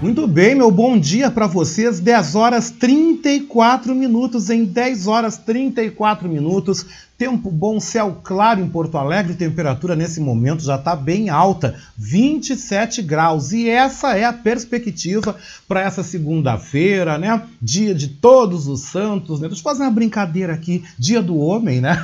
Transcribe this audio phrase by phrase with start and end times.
[0.00, 1.98] Muito bem, meu bom dia para vocês.
[1.98, 4.48] 10 horas 34 minutos.
[4.48, 6.86] Em 10 horas 34 minutos,
[7.18, 9.34] tempo bom, céu claro em Porto Alegre.
[9.34, 13.50] Temperatura nesse momento já está bem alta, 27 graus.
[13.50, 15.34] E essa é a perspectiva
[15.66, 17.42] para essa segunda-feira, né?
[17.60, 19.48] Dia de Todos os Santos, né?
[19.48, 20.84] Deixa eu fazer uma brincadeira aqui.
[20.96, 21.98] Dia do Homem, né?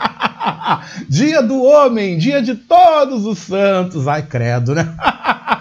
[1.08, 4.06] dia do Homem, dia de Todos os Santos.
[4.06, 4.94] Ai, credo, né?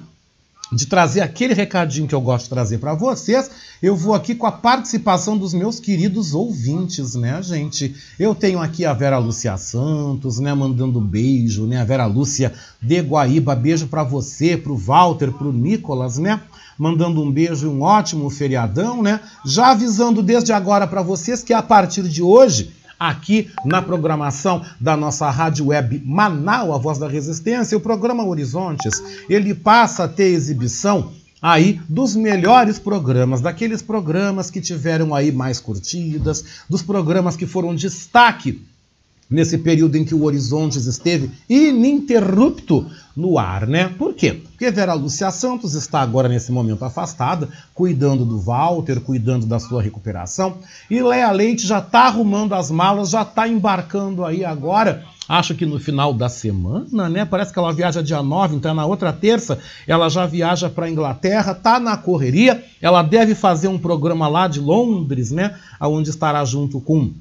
[0.72, 3.50] de trazer aquele recadinho que eu gosto de trazer para vocês,
[3.82, 7.94] eu vou aqui com a participação dos meus queridos ouvintes, né, gente?
[8.18, 11.80] Eu tenho aqui a Vera Lúcia Santos, né, mandando beijo, né?
[11.80, 16.40] A Vera Lúcia de Guaíba, beijo para você, pro Walter, pro Nicolas, né?
[16.78, 19.20] Mandando um beijo e um ótimo feriadão, né?
[19.44, 24.97] Já avisando desde agora para vocês que a partir de hoje aqui na programação da
[24.97, 30.25] nossa rádio web Manaus, a Voz da Resistência, o programa Horizontes, ele passa a ter
[30.32, 37.47] exibição aí dos melhores programas, daqueles programas que tiveram aí mais curtidas, dos programas que
[37.47, 38.60] foram destaque
[39.31, 43.92] nesse período em que o Horizontes esteve ininterrupto no ar, né?
[43.98, 44.32] Por quê?
[44.32, 49.82] Porque Vera Lúcia Santos está agora nesse momento afastada, cuidando do Walter, cuidando da sua
[49.82, 50.58] recuperação,
[50.88, 55.66] e Léa Leite já está arrumando as malas, já está embarcando aí agora acho que
[55.66, 57.24] no final da semana, né?
[57.24, 60.90] Parece que ela viaja dia 9, então na outra terça ela já viaja para a
[60.90, 62.64] Inglaterra, tá na correria.
[62.80, 65.54] Ela deve fazer um programa lá de Londres, né?
[65.80, 67.12] Onde estará junto com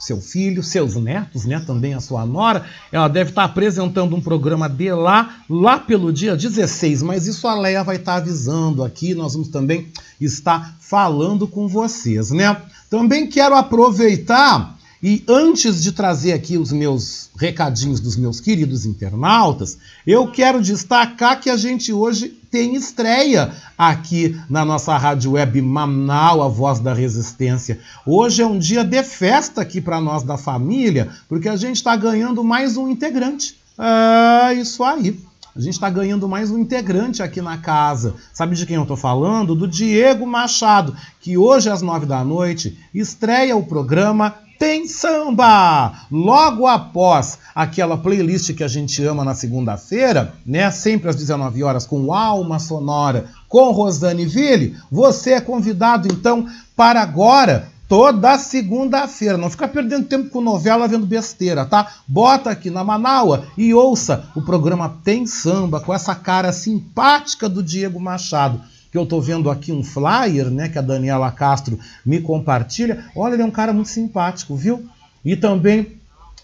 [0.00, 2.64] seu filho, seus netos, né, também a sua nora.
[2.90, 7.54] Ela deve estar apresentando um programa de lá, lá pelo dia 16, mas isso a
[7.54, 9.88] Leia vai estar avisando aqui, nós vamos também
[10.20, 12.56] estar falando com vocês, né?
[12.88, 19.78] Também quero aproveitar e antes de trazer aqui os meus recadinhos dos meus queridos internautas,
[20.06, 26.44] eu quero destacar que a gente hoje tem estreia aqui na nossa rádio web Manaus,
[26.44, 27.78] a voz da resistência.
[28.04, 31.96] Hoje é um dia de festa aqui para nós da família, porque a gente está
[31.96, 33.56] ganhando mais um integrante.
[33.78, 35.18] É isso aí.
[35.56, 38.14] A gente está ganhando mais um integrante aqui na casa.
[38.32, 39.54] Sabe de quem eu estou falando?
[39.54, 46.04] Do Diego Machado, que hoje às nove da noite estreia o programa tem samba!
[46.12, 50.70] Logo após aquela playlist que a gente ama na segunda-feira, né?
[50.70, 56.46] Sempre às 19 horas com Alma Sonora com Rosane Ville, você é convidado então
[56.76, 59.38] para agora toda segunda-feira.
[59.38, 61.94] Não fica perdendo tempo com novela vendo besteira, tá?
[62.06, 67.62] Bota aqui na Manaua e ouça o programa Tem Samba com essa cara simpática do
[67.62, 68.60] Diego Machado.
[68.90, 73.04] Que eu tô vendo aqui um flyer, né, que a Daniela Castro me compartilha.
[73.14, 74.88] Olha, ele é um cara muito simpático, viu?
[75.24, 75.99] E também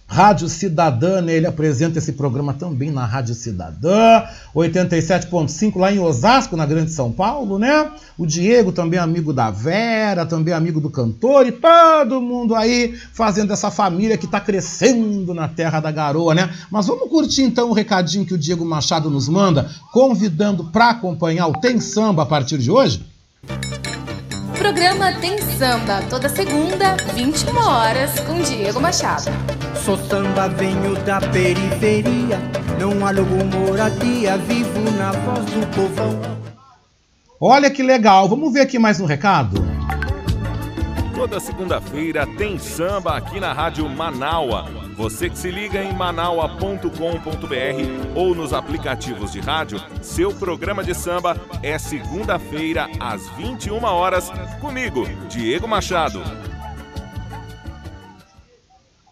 [0.09, 1.35] Rádio Cidadã, né?
[1.35, 4.23] ele apresenta esse programa também na Rádio Cidadã,
[4.55, 7.91] 87.5 lá em Osasco, na Grande São Paulo, né?
[8.17, 13.53] O Diego também amigo da Vera, também amigo do cantor e todo mundo aí fazendo
[13.53, 16.55] essa família que está crescendo na terra da garoa, né?
[16.71, 21.49] Mas vamos curtir então o recadinho que o Diego Machado nos manda, convidando para acompanhar
[21.49, 23.05] o Tem Samba a partir de hoje?
[24.67, 29.31] Programa Tem Samba, toda segunda, 21 horas, com Diego Machado.
[29.85, 32.37] Sou samba, venho da periferia,
[32.77, 36.21] não alugo moradia, vivo na voz do povão.
[37.41, 39.65] Olha que legal, vamos ver aqui mais um recado.
[41.15, 44.86] Toda segunda-feira tem samba aqui na Rádio Manaua.
[44.97, 46.89] Você que se liga em manaua.com.br
[48.15, 55.05] ou nos aplicativos de rádio, seu programa de samba é segunda-feira às 21 horas comigo,
[55.29, 56.23] Diego Machado.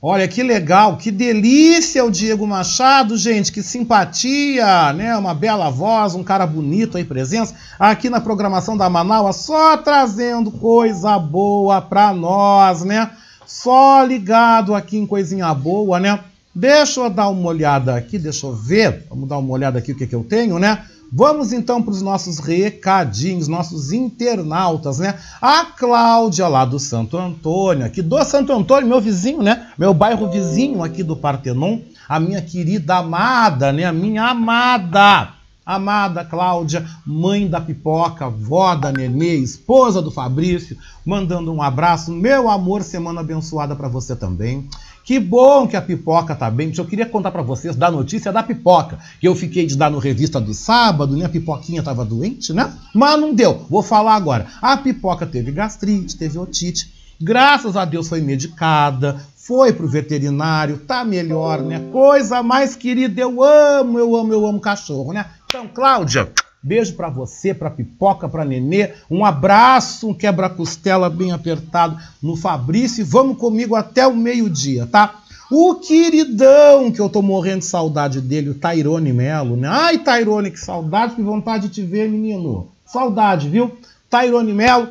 [0.01, 5.15] Olha que legal, que delícia o Diego Machado, gente, que simpatia, né?
[5.17, 10.51] Uma bela voz, um cara bonito aí presença aqui na programação da Manaus, só trazendo
[10.51, 13.11] coisa boa pra nós, né?
[13.47, 16.21] Só ligado aqui em coisinha boa, né?
[16.55, 19.97] Deixa eu dar uma olhada aqui, deixa eu ver, vamos dar uma olhada aqui o
[19.97, 20.85] que, que eu tenho, né?
[21.13, 25.19] Vamos então para os nossos recadinhos, nossos internautas, né?
[25.41, 29.69] A Cláudia lá do Santo Antônio, aqui do Santo Antônio, meu vizinho, né?
[29.79, 33.85] Meu bairro vizinho aqui do Partenon, a minha querida amada, né?
[33.85, 35.34] A minha amada,
[35.65, 42.51] amada Cláudia, mãe da pipoca, vó da Nenê, esposa do Fabrício, mandando um abraço, meu
[42.51, 44.69] amor, semana abençoada para você também.
[45.05, 46.73] Que bom que a pipoca tá bem.
[46.75, 49.99] Eu queria contar para vocês da notícia da pipoca, que eu fiquei de dar no
[49.99, 51.27] revista do sábado, né?
[51.27, 52.73] A pipoquinha tava doente, né?
[52.95, 53.67] Mas não deu.
[53.69, 54.47] Vou falar agora.
[54.63, 56.91] A pipoca teve gastrite, teve otite.
[57.21, 61.81] Graças a Deus foi medicada, foi pro veterinário, tá melhor, né?
[61.93, 65.27] Coisa mais querida, eu amo, eu amo, eu amo cachorro, né?
[65.55, 68.91] Então, Cláudia, Beijo para você, para Pipoca, para Nenê.
[69.09, 73.07] Um abraço, um quebra-costela bem apertado no Fabrício.
[73.07, 75.21] Vamos comigo até o meio-dia, tá?
[75.49, 79.69] O queridão, que eu tô morrendo de saudade dele, o Tairone Melo, né?
[79.71, 82.67] Ai, Tairone, que saudade, que vontade de te ver, menino.
[82.85, 83.79] Saudade, viu?
[84.11, 84.89] Tairone Melo,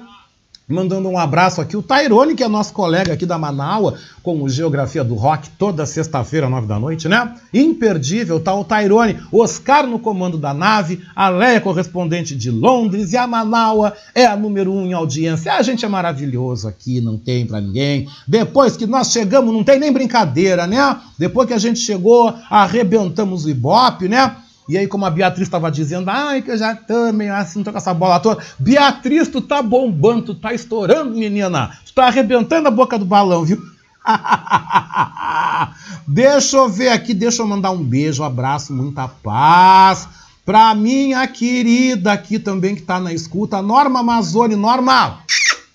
[0.68, 4.48] Mandando um abraço aqui, o Tairone, que é nosso colega aqui da Manaua, com o
[4.48, 7.36] Geografia do Rock, toda sexta-feira, nove da noite, né?
[7.54, 13.18] Imperdível, tá o Tairone, Oscar no comando da nave, a Leia, correspondente de Londres, e
[13.18, 15.54] a Manaua é a número um em audiência.
[15.54, 18.08] A gente é maravilhoso aqui, não tem pra ninguém.
[18.26, 20.98] Depois que nós chegamos, não tem nem brincadeira, né?
[21.20, 24.38] Depois que a gente chegou, arrebentamos o Ibope, né?
[24.68, 26.78] E aí, como a Beatriz estava dizendo, ai, que eu já
[27.14, 28.44] meio assim, tô com essa bola toda.
[28.58, 31.78] Beatriz, tu tá bombando, tu tá estourando, menina.
[31.86, 33.62] Tu tá arrebentando a boca do balão, viu?
[36.08, 40.08] deixa eu ver aqui, deixa eu mandar um beijo, um abraço, muita paz.
[40.46, 44.56] Pra minha querida aqui também que tá na escuta, Norma Amazone.
[44.56, 45.20] Norma,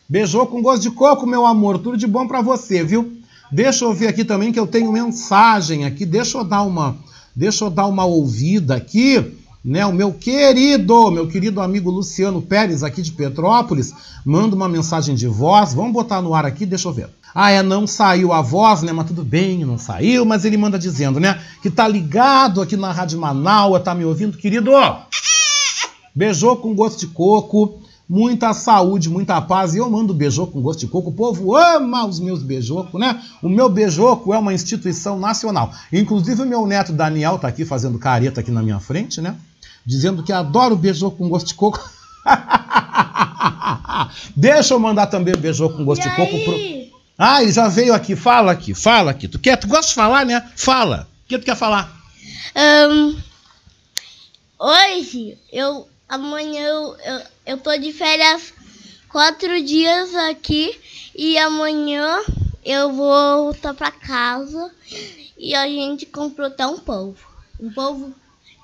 [0.08, 1.78] beijou com gosto de coco, meu amor.
[1.78, 3.16] Tudo de bom pra você, viu?
[3.50, 6.04] Deixa eu ver aqui também que eu tenho mensagem aqui.
[6.04, 6.96] Deixa eu dar uma
[7.38, 9.24] Deixa eu dar uma ouvida aqui,
[9.64, 9.86] né?
[9.86, 15.28] O meu querido, meu querido amigo Luciano Pérez, aqui de Petrópolis, manda uma mensagem de
[15.28, 15.72] voz.
[15.72, 17.08] Vamos botar no ar aqui, deixa eu ver.
[17.32, 18.90] Ah, é, não saiu a voz, né?
[18.90, 21.40] Mas tudo bem, não saiu, mas ele manda dizendo, né?
[21.62, 24.72] Que tá ligado aqui na Rádio Manaus, tá me ouvindo, querido?
[26.12, 29.74] Beijou com gosto de coco muita saúde, muita paz.
[29.74, 31.10] E eu mando beijoco com gosto de coco.
[31.10, 33.22] O povo ama os meus beijocos, né?
[33.42, 35.72] O meu beijoco é uma instituição nacional.
[35.92, 39.36] Inclusive o meu neto Daniel está aqui fazendo careta aqui na minha frente, né?
[39.84, 41.78] Dizendo que adora o beijoco com gosto de coco.
[44.34, 46.56] Deixa eu mandar também o beijoco com gosto e de coco pro.
[47.18, 48.14] Ah, ele já veio aqui.
[48.14, 49.28] Fala aqui, fala aqui.
[49.28, 49.56] Tu quer?
[49.56, 50.42] Tu gosta de falar, né?
[50.56, 51.08] Fala.
[51.24, 51.92] O que tu quer falar?
[52.56, 53.16] Um,
[54.58, 58.52] hoje eu amanhã eu, eu, eu tô de férias
[59.08, 60.78] quatro dias aqui
[61.16, 62.18] e amanhã
[62.62, 64.70] eu vou voltar pra casa
[65.38, 67.16] e a gente comprou até um povo.
[67.58, 68.12] Um povo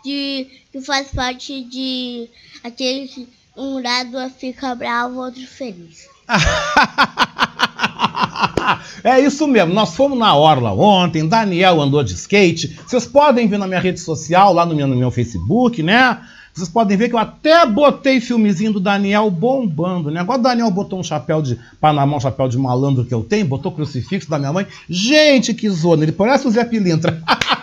[0.05, 2.29] de, que faz parte de
[2.63, 3.27] aquele que
[3.57, 6.07] um lado fica bravo, outro feliz.
[9.03, 12.79] é isso mesmo, nós fomos na Orla ontem, Daniel andou de skate.
[12.87, 16.21] Vocês podem ver na minha rede social, lá no meu, no meu Facebook, né?
[16.55, 20.21] Vocês podem ver que eu até botei filmezinho do Daniel bombando, né?
[20.21, 23.45] Agora o Daniel botou um chapéu de Panamá, um chapéu de malandro que eu tenho,
[23.45, 24.65] botou crucifixo da minha mãe.
[24.89, 26.05] Gente, que zona!
[26.05, 27.21] Ele parece o Zé Pilintra.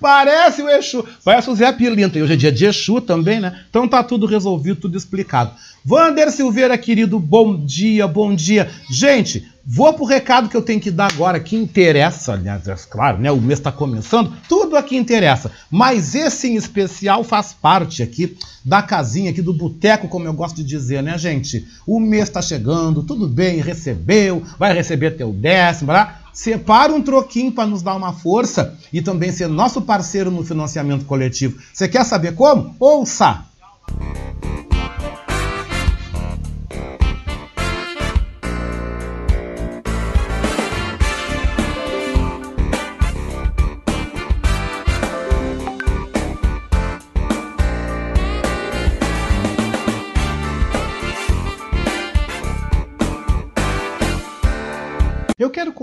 [0.00, 2.18] Parece o Exu, parece o Zé Pilintra.
[2.18, 3.64] E hoje é dia de Exu também, né?
[3.70, 5.52] Então tá tudo resolvido, tudo explicado.
[5.82, 8.70] Vander Silveira, querido, bom dia, bom dia.
[8.90, 13.18] Gente, vou pro recado que eu tenho que dar agora, que interessa, aliás, é claro,
[13.18, 13.30] né?
[13.30, 15.50] O mês está começando, tudo aqui interessa.
[15.70, 20.56] Mas esse em especial faz parte aqui da casinha, aqui do boteco, como eu gosto
[20.56, 21.66] de dizer, né, gente?
[21.86, 26.20] O mês está chegando, tudo bem, recebeu, vai receber teu décimo, tá?
[26.34, 31.04] separa um troquinho para nos dar uma força e também ser nosso parceiro no financiamento
[31.04, 31.58] coletivo.
[31.72, 32.74] Você quer saber como?
[32.80, 33.44] Ouça!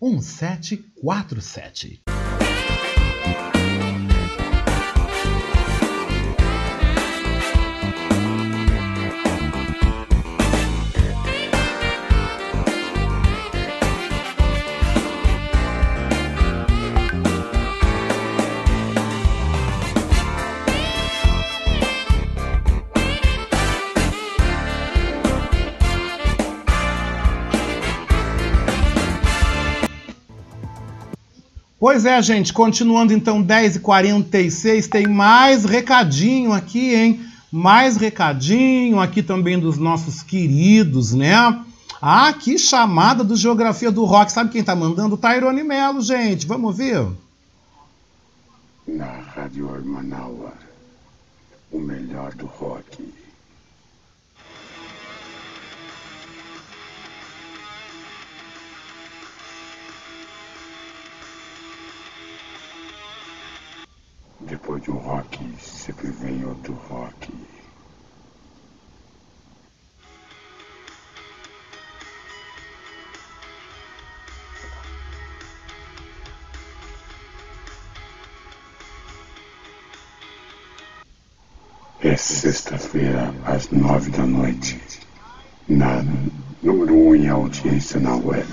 [0.00, 2.15] 1747.
[31.86, 37.24] Pois é, gente, continuando então 10h46, tem mais recadinho aqui, hein?
[37.48, 41.32] Mais recadinho aqui também dos nossos queridos, né?
[42.02, 44.32] Ah, que chamada do Geografia do Rock.
[44.32, 45.16] Sabe quem tá mandando?
[45.16, 46.44] Tairone Melo, gente.
[46.44, 47.06] Vamos ver?
[48.88, 50.54] Na Rádio Manaus,
[51.70, 53.14] o melhor do rock.
[64.46, 67.32] Depois de um rock, sempre vem outro rock.
[81.98, 84.80] É sexta-feira, às nove da noite,
[85.68, 86.04] na
[86.62, 88.46] número um em audiência na web.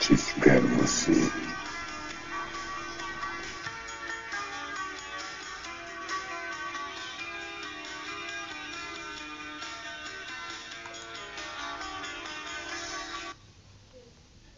[0.00, 1.53] Te espero você.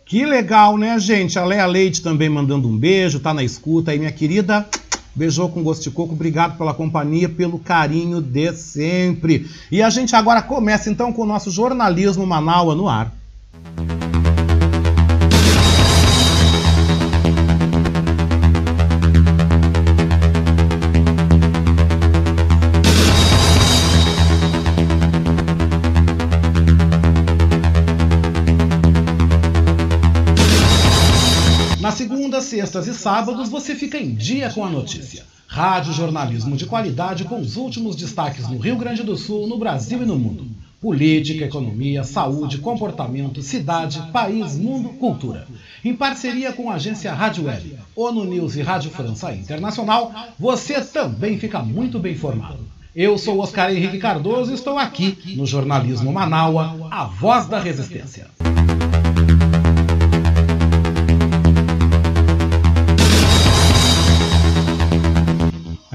[0.07, 1.37] Que legal, né, gente?
[1.37, 4.65] A Leia Leite também mandando um beijo, tá na escuta aí, minha querida.
[5.13, 9.51] Beijou com gosto de coco, obrigado pela companhia, pelo carinho de sempre.
[9.69, 13.16] E a gente agora começa então com o nosso jornalismo Manaua no ar.
[32.57, 35.25] Sextas e sábados você fica em dia com a notícia.
[35.47, 40.03] Rádio jornalismo de qualidade com os últimos destaques no Rio Grande do Sul, no Brasil
[40.03, 40.47] e no mundo.
[40.81, 45.47] Política, economia, saúde, comportamento, cidade, país, mundo, cultura.
[45.85, 51.39] Em parceria com a agência Rádio Web, ONU News e Rádio França Internacional, você também
[51.39, 52.61] fica muito bem informado.
[52.95, 58.29] Eu sou Oscar Henrique Cardoso e estou aqui no Jornalismo Manaua, a voz da resistência.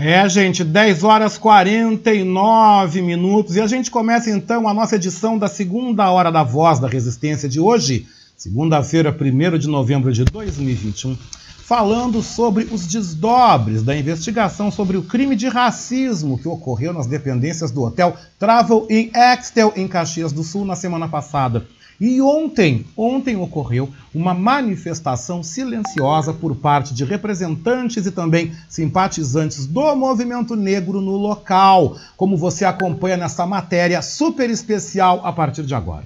[0.04, 5.48] É, gente, 10 horas 49 minutos e a gente começa então a nossa edição da
[5.48, 11.16] segunda hora da Voz da Resistência de hoje, segunda-feira, 1 de novembro de 2021,
[11.64, 17.70] falando sobre os desdobres da investigação sobre o crime de racismo que ocorreu nas dependências
[17.70, 21.64] do hotel Travel in Extel, em Caxias do Sul, na semana passada.
[22.02, 29.96] E ontem, ontem ocorreu uma manifestação silenciosa por parte de representantes e também simpatizantes do
[29.96, 36.06] movimento negro no local, como você acompanha nessa matéria super especial a partir de agora.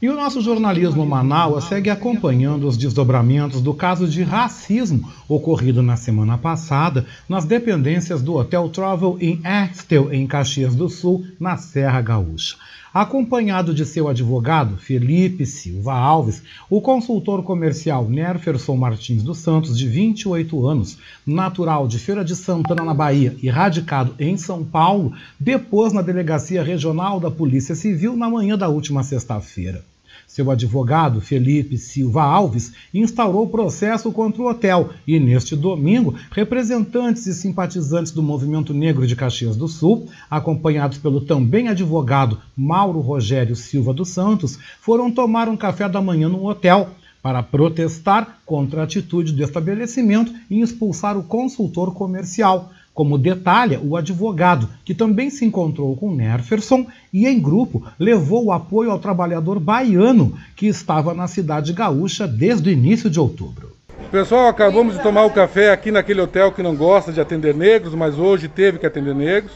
[0.00, 5.96] E o nosso jornalismo Manaus segue acompanhando os desdobramentos do caso de racismo ocorrido na
[5.96, 12.00] semana passada nas dependências do Hotel Travel em Axtel, em Caxias do Sul, na Serra
[12.00, 12.56] Gaúcha.
[12.94, 19.88] Acompanhado de seu advogado, Felipe Silva Alves, o consultor comercial Nerferson Martins dos Santos, de
[19.88, 25.94] 28 anos, natural de Feira de Santana, na Bahia e radicado em São Paulo, depôs
[25.94, 29.82] na Delegacia Regional da Polícia Civil na manhã da última sexta-feira.
[30.26, 37.34] Seu advogado, Felipe Silva Alves, instaurou processo contra o hotel e, neste domingo, representantes e
[37.34, 43.92] simpatizantes do Movimento Negro de Caxias do Sul, acompanhados pelo também advogado Mauro Rogério Silva
[43.92, 46.90] dos Santos, foram tomar um café da manhã no hotel
[47.22, 53.96] para protestar contra a atitude do estabelecimento em expulsar o consultor comercial como detalha o
[53.96, 59.58] advogado, que também se encontrou com Nerferson e, em grupo, levou o apoio ao trabalhador
[59.58, 63.72] baiano que estava na cidade gaúcha desde o início de outubro.
[64.10, 67.94] Pessoal, acabamos de tomar o café aqui naquele hotel que não gosta de atender negros,
[67.94, 69.52] mas hoje teve que atender negros,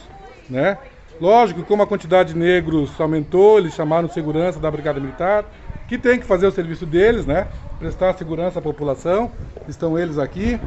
[0.49, 0.79] né?
[1.21, 5.45] Lógico como a quantidade de negros aumentou, eles chamaram segurança da Brigada Militar,
[5.89, 7.47] que tem que fazer o serviço deles, né?
[7.79, 9.31] Prestar segurança à população,
[9.69, 10.59] estão eles aqui,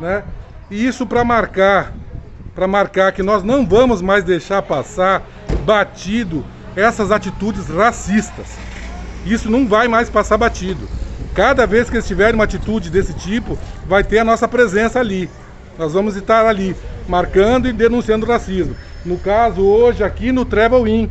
[0.00, 0.22] né?
[0.70, 1.92] E isso para marcar
[2.56, 5.22] para marcar que nós não vamos mais deixar passar
[5.66, 6.42] batido
[6.74, 8.56] essas atitudes racistas.
[9.26, 10.88] Isso não vai mais passar batido.
[11.34, 15.28] Cada vez que eles tiverem uma atitude desse tipo, vai ter a nossa presença ali.
[15.78, 16.74] Nós vamos estar ali,
[17.06, 18.74] marcando e denunciando o racismo.
[19.04, 21.08] No caso, hoje, aqui no Travel Inn,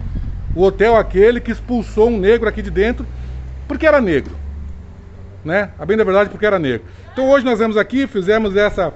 [0.55, 3.05] o hotel aquele que expulsou um negro aqui de dentro,
[3.67, 4.35] porque era negro.
[5.43, 5.69] Né?
[5.77, 6.87] A bem da verdade, porque era negro.
[7.13, 8.91] Então hoje nós vemos aqui, fizemos essa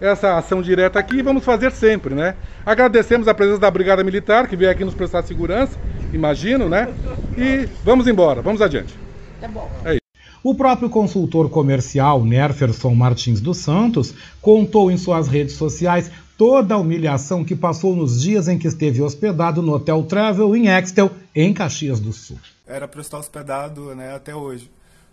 [0.00, 2.34] essa ação direta aqui e vamos fazer sempre, né?
[2.64, 5.78] Agradecemos a presença da Brigada Militar, que veio aqui nos prestar segurança,
[6.12, 6.88] imagino, né?
[7.36, 8.94] E vamos embora, vamos adiante.
[9.40, 9.70] Tá bom.
[9.84, 10.00] É isso.
[10.42, 16.78] O próprio consultor comercial Nerferson Martins dos Santos contou em suas redes sociais toda a
[16.78, 21.52] humilhação que passou nos dias em que esteve hospedado no Hotel Travel em Extel, em
[21.52, 22.38] Caxias do Sul.
[22.66, 24.70] Era para estar hospedado né, até hoje.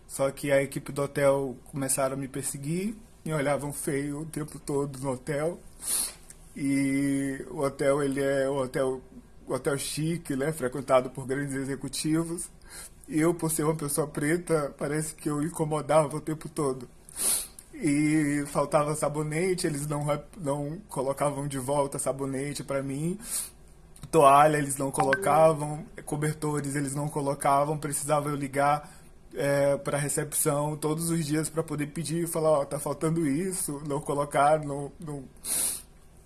[0.07, 2.95] Só que a equipe do hotel começaram a me perseguir,
[3.27, 5.59] me olhavam feio o tempo todo no hotel.
[6.55, 9.01] E o hotel, ele é um hotel,
[9.45, 12.49] hotel chique, né, frequentado por grandes executivos.
[13.05, 16.87] E eu, por ser uma pessoa preta, parece que eu incomodava o tempo todo.
[17.73, 20.05] E faltava sabonete, eles não,
[20.37, 23.19] não colocavam de volta sabonete para mim.
[24.09, 28.96] Toalha eles não colocavam, cobertores eles não colocavam, precisava eu ligar
[29.37, 33.81] é, para recepção todos os dias para poder pedir e falar, ó, tá faltando isso,
[33.87, 35.23] não colocar no, no,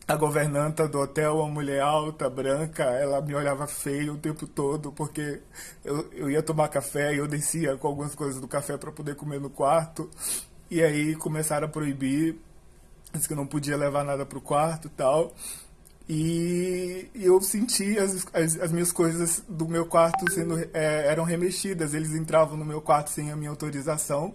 [0.08, 4.92] a governanta do hotel, uma mulher alta, branca, ela me olhava feio o tempo todo,
[4.92, 5.42] porque
[5.84, 9.16] eu, eu ia tomar café e eu descia com algumas coisas do café para poder
[9.16, 10.10] comer no quarto,
[10.70, 12.38] e aí começaram a proibir,
[13.14, 15.34] disse que eu não podia levar nada pro quarto e tal,
[16.14, 21.94] e eu senti as, as, as, minhas coisas do meu quarto sendo é, eram remexidas.
[21.94, 24.34] Eles entravam no meu quarto sem a minha autorização.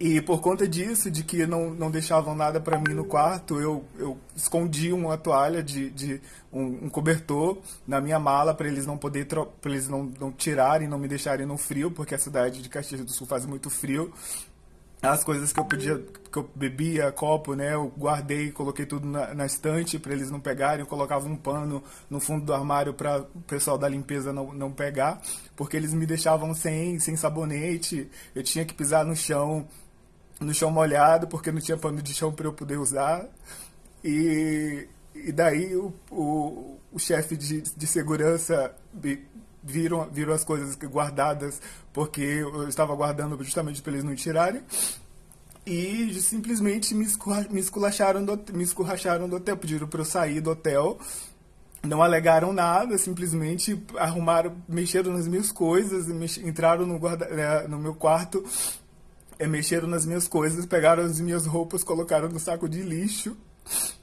[0.00, 3.84] E por conta disso, de que não, não deixavam nada para mim no quarto, eu,
[3.96, 6.20] eu escondi uma toalha de, de
[6.52, 7.56] um, um cobertor
[7.86, 11.46] na minha mala para eles não poder para eles não, não tirarem, não me deixarem
[11.46, 14.12] no frio, porque a cidade de Caxias do Sul faz muito frio
[15.12, 15.98] as coisas que eu podia
[16.32, 20.40] que eu bebia copo né eu guardei coloquei tudo na, na estante para eles não
[20.40, 20.80] pegarem.
[20.80, 24.72] Eu colocava um pano no fundo do armário para o pessoal da limpeza não, não
[24.72, 25.20] pegar
[25.56, 28.10] porque eles me deixavam sem sem sabonete.
[28.34, 29.66] Eu tinha que pisar no chão
[30.40, 33.26] no chão molhado porque não tinha pano de chão para eu poder usar.
[34.02, 38.74] E, e daí o, o, o chefe de, de segurança
[39.64, 41.60] viram, viram as coisas guardadas
[41.92, 44.62] porque eu estava guardando justamente para eles não tirarem.
[45.66, 47.06] E simplesmente me,
[47.50, 50.98] me, esculacharam do, me escurracharam do hotel, pediram para eu sair do hotel.
[51.82, 57.78] Não alegaram nada, simplesmente arrumaram, mexeram nas minhas coisas, mex, entraram no, guarda, né, no
[57.78, 58.44] meu quarto,
[59.38, 63.36] é, mexeram nas minhas coisas, pegaram as minhas roupas, colocaram no saco de lixo,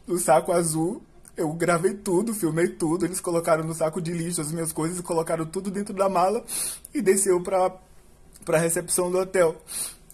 [0.06, 1.04] no saco azul,
[1.36, 5.46] eu gravei tudo, filmei tudo, eles colocaram no saco de lixo as minhas coisas, colocaram
[5.46, 6.44] tudo dentro da mala
[6.94, 7.72] e desceu para
[8.44, 9.56] para a recepção do hotel.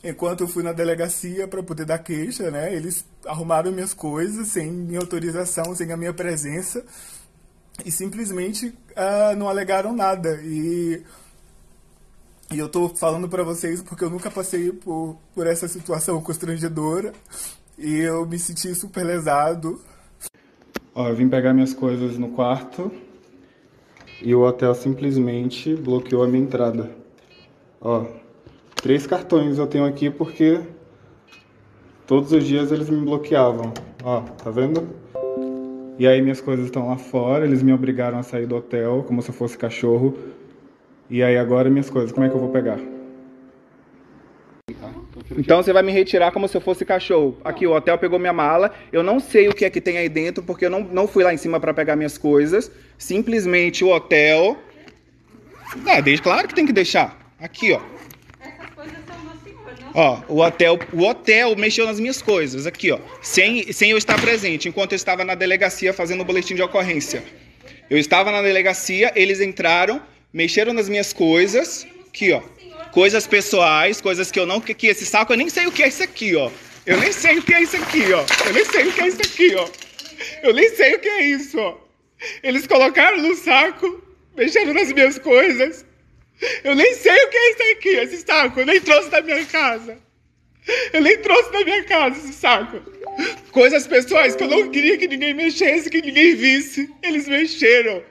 [0.04, 4.72] Enquanto eu fui na delegacia para poder dar queixa, né, eles arrumaram minhas coisas sem
[4.72, 6.84] minha autorização, sem a minha presença
[7.84, 10.40] e simplesmente uh, não alegaram nada.
[10.44, 11.04] E,
[12.52, 17.14] e eu estou falando para vocês porque eu nunca passei por, por essa situação constrangedora
[17.78, 19.82] e eu me senti super lesado.
[21.00, 22.92] Ó, eu vim pegar minhas coisas no quarto
[24.20, 26.90] e o hotel simplesmente bloqueou a minha entrada.
[27.80, 28.04] Ó,
[28.74, 30.60] três cartões eu tenho aqui porque
[32.08, 33.72] todos os dias eles me bloqueavam.
[34.04, 34.90] Ó, tá vendo?
[36.00, 39.22] E aí minhas coisas estão lá fora, eles me obrigaram a sair do hotel como
[39.22, 40.18] se eu fosse cachorro.
[41.12, 42.80] E aí agora minhas coisas, como é que eu vou pegar?
[45.38, 47.38] Então você vai me retirar como se eu fosse cachorro.
[47.44, 48.74] Aqui, o hotel pegou minha mala.
[48.92, 51.24] Eu não sei o que é que tem aí dentro, porque eu não, não fui
[51.24, 52.72] lá em cima para pegar minhas coisas.
[52.98, 54.58] Simplesmente o hotel.
[55.86, 57.18] É, deixa, claro que tem que deixar.
[57.40, 57.82] Aqui, ó.
[59.94, 63.00] Ó, o hotel, o hotel mexeu nas minhas coisas, aqui, ó.
[63.22, 67.24] Sem, sem eu estar presente, enquanto eu estava na delegacia fazendo o boletim de ocorrência.
[67.90, 70.02] Eu estava na delegacia, eles entraram,
[70.32, 72.42] mexeram nas minhas coisas, aqui, ó.
[72.92, 74.60] Coisas pessoais, coisas que eu não.
[74.60, 76.52] Que esse saco, eu nem sei o que é isso aqui, ó.
[76.86, 78.26] Eu nem sei o que é isso aqui, ó.
[78.46, 79.70] Eu nem sei o que é isso aqui, ó.
[80.44, 81.78] Eu nem sei o que é isso, ó.
[82.42, 84.04] Eles colocaram no saco,
[84.36, 85.86] mexendo nas minhas coisas.
[86.64, 88.60] Eu nem sei o que é isso aqui, esse saco.
[88.60, 89.98] Eu nem trouxe da minha casa.
[90.94, 92.82] Eu nem trouxe da minha casa esse saco.
[93.52, 96.90] Coisas pessoais que eu não queria que ninguém mexesse, que ninguém visse.
[97.02, 98.04] Eles mexeram.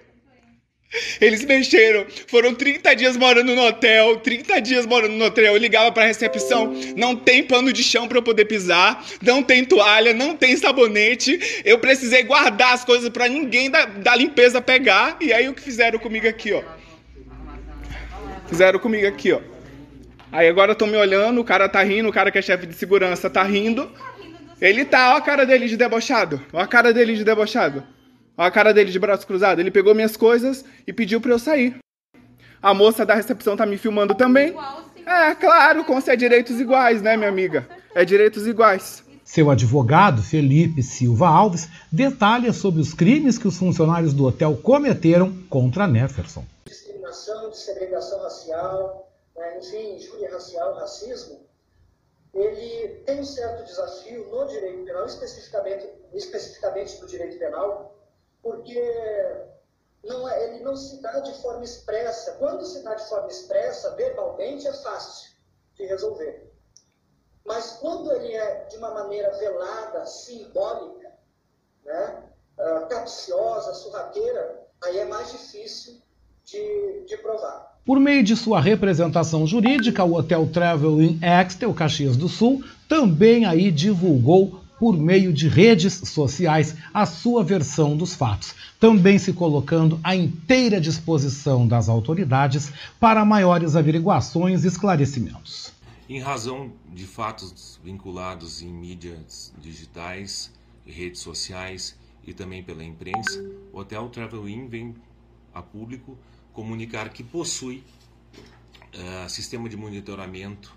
[1.21, 2.07] Eles mexeram.
[2.27, 4.17] Foram 30 dias morando no hotel.
[4.17, 5.55] 30 dias morando no hotel.
[5.55, 6.73] Eu ligava pra recepção.
[6.97, 9.05] Não tem pano de chão pra eu poder pisar.
[9.23, 10.13] Não tem toalha.
[10.15, 11.63] Não tem sabonete.
[11.65, 15.17] Eu precisei guardar as coisas pra ninguém da, da limpeza pegar.
[15.21, 16.63] E aí o que fizeram comigo aqui, ó?
[18.49, 19.41] Fizeram comigo aqui, ó.
[20.31, 22.75] Aí agora estão me olhando, o cara tá rindo, o cara que é chefe de
[22.75, 23.91] segurança tá rindo.
[24.61, 26.41] Ele tá, ó a cara dele de debochado.
[26.53, 27.85] Ó a cara dele de debochado.
[28.37, 29.61] Ó a cara dele de braço cruzado.
[29.61, 31.77] Ele pegou minhas coisas e pediu pra eu sair.
[32.63, 34.55] A moça da recepção tá me filmando também.
[35.07, 37.69] É, claro, com é direitos iguais, né, minha amiga?
[37.95, 39.05] É direitos iguais.
[39.25, 45.33] Seu advogado, Felipe Silva Alves, detalha sobre os crimes que os funcionários do hotel cometeram
[45.49, 46.45] contra Neferson
[47.17, 51.41] discriminação, segregação racial, né, enfim, injúria racial, racismo,
[52.35, 57.96] ele tem um certo desafio no direito penal, especificamente, especificamente do direito penal,
[58.47, 58.81] porque
[60.05, 62.37] não é, ele não se dá de forma expressa.
[62.39, 65.33] Quando se dá de forma expressa, verbalmente, é fácil
[65.75, 66.49] de resolver.
[67.45, 71.13] Mas quando ele é de uma maneira velada, simbólica,
[71.85, 72.23] né,
[72.57, 76.01] uh, capciosa, surrateira, aí é mais difícil
[76.45, 77.77] de, de provar.
[77.85, 83.45] Por meio de sua representação jurídica, o Hotel Travel in Exeter, Caxias do Sul, também
[83.45, 89.99] aí divulgou por meio de redes sociais a sua versão dos fatos, também se colocando
[90.05, 95.73] à inteira disposição das autoridades para maiores averiguações e esclarecimentos.
[96.09, 100.53] Em razão de fatos vinculados em mídias digitais,
[100.87, 104.95] redes sociais e também pela imprensa, o Hotel Travel Inn vem
[105.53, 106.17] a público
[106.53, 107.83] comunicar que possui
[108.95, 110.75] uh, sistema de monitoramento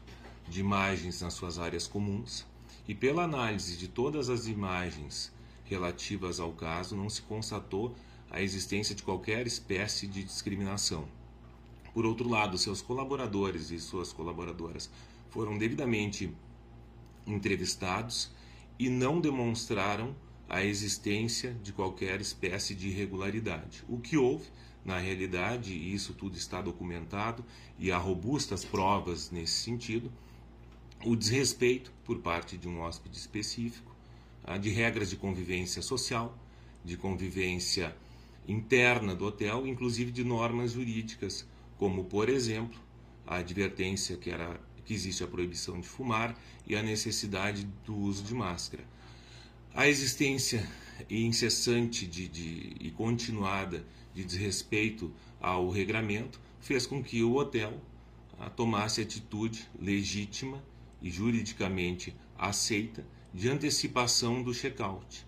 [0.47, 2.48] de imagens nas suas áreas comuns
[2.89, 5.31] e pela análise de todas as imagens
[5.63, 7.95] relativas ao caso não se constatou
[8.31, 11.07] a existência de qualquer espécie de discriminação.
[11.93, 14.89] Por outro lado, seus colaboradores e suas colaboradoras
[15.29, 16.33] foram devidamente
[17.27, 18.31] entrevistados
[18.79, 20.15] e não demonstraram
[20.49, 23.83] a existência de qualquer espécie de irregularidade.
[23.87, 24.47] O que houve
[24.83, 27.45] na realidade, e isso tudo está documentado
[27.77, 30.11] e há robustas provas nesse sentido,
[31.05, 33.95] o desrespeito por parte de um hóspede específico,
[34.43, 36.37] ah, de regras de convivência social,
[36.83, 37.95] de convivência
[38.47, 41.45] interna do hotel, inclusive de normas jurídicas,
[41.77, 42.79] como, por exemplo,
[43.25, 48.23] a advertência que, era, que existe a proibição de fumar e a necessidade do uso
[48.23, 48.83] de máscara.
[49.73, 50.67] A existência
[51.09, 57.79] incessante de, de, e continuada de desrespeito ao regramento fez com que o hotel
[58.37, 60.61] ah, tomasse atitude legítima
[61.01, 65.25] e juridicamente aceita de antecipação do check-out,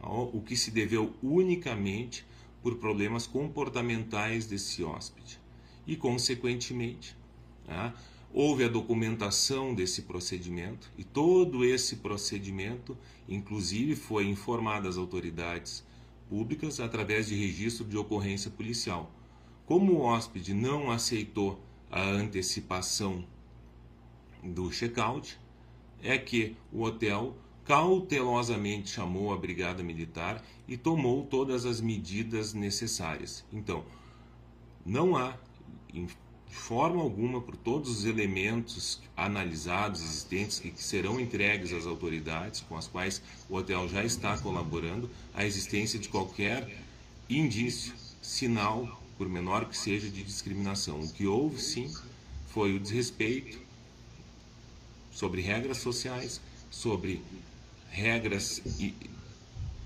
[0.00, 2.26] o que se deveu unicamente
[2.62, 5.40] por problemas comportamentais desse hóspede.
[5.86, 7.16] E, consequentemente,
[7.68, 7.92] ah,
[8.32, 12.96] houve a documentação desse procedimento e todo esse procedimento,
[13.28, 15.84] inclusive, foi informado às autoridades
[16.28, 19.10] públicas através de registro de ocorrência policial.
[19.66, 23.24] Como o hóspede não aceitou a antecipação
[24.44, 25.38] do check-out
[26.02, 33.44] é que o hotel cautelosamente chamou a brigada militar e tomou todas as medidas necessárias.
[33.52, 33.84] Então,
[34.84, 35.34] não há
[35.90, 36.06] de
[36.54, 42.76] forma alguma por todos os elementos analisados existentes e que serão entregues às autoridades com
[42.76, 46.84] as quais o hotel já está colaborando a existência de qualquer
[47.28, 51.00] indício, sinal, por menor que seja, de discriminação.
[51.00, 51.92] O que houve sim
[52.48, 53.63] foi o desrespeito
[55.14, 57.22] sobre regras sociais, sobre
[57.90, 58.60] regras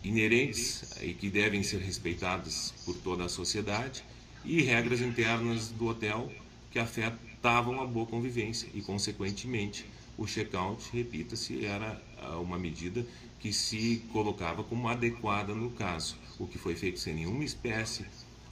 [0.03, 4.03] inerentes e que devem ser respeitadas por toda a sociedade
[4.45, 6.33] e regras internas do hotel
[6.71, 9.85] que afetavam a boa convivência e, consequentemente,
[10.17, 13.07] o check-out, repita-se, era ah, uma medida
[13.39, 18.05] que se colocava como adequada no caso, o que foi feito sem nenhuma espécie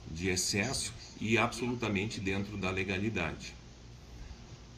[0.09, 3.53] de excesso e absolutamente dentro da legalidade.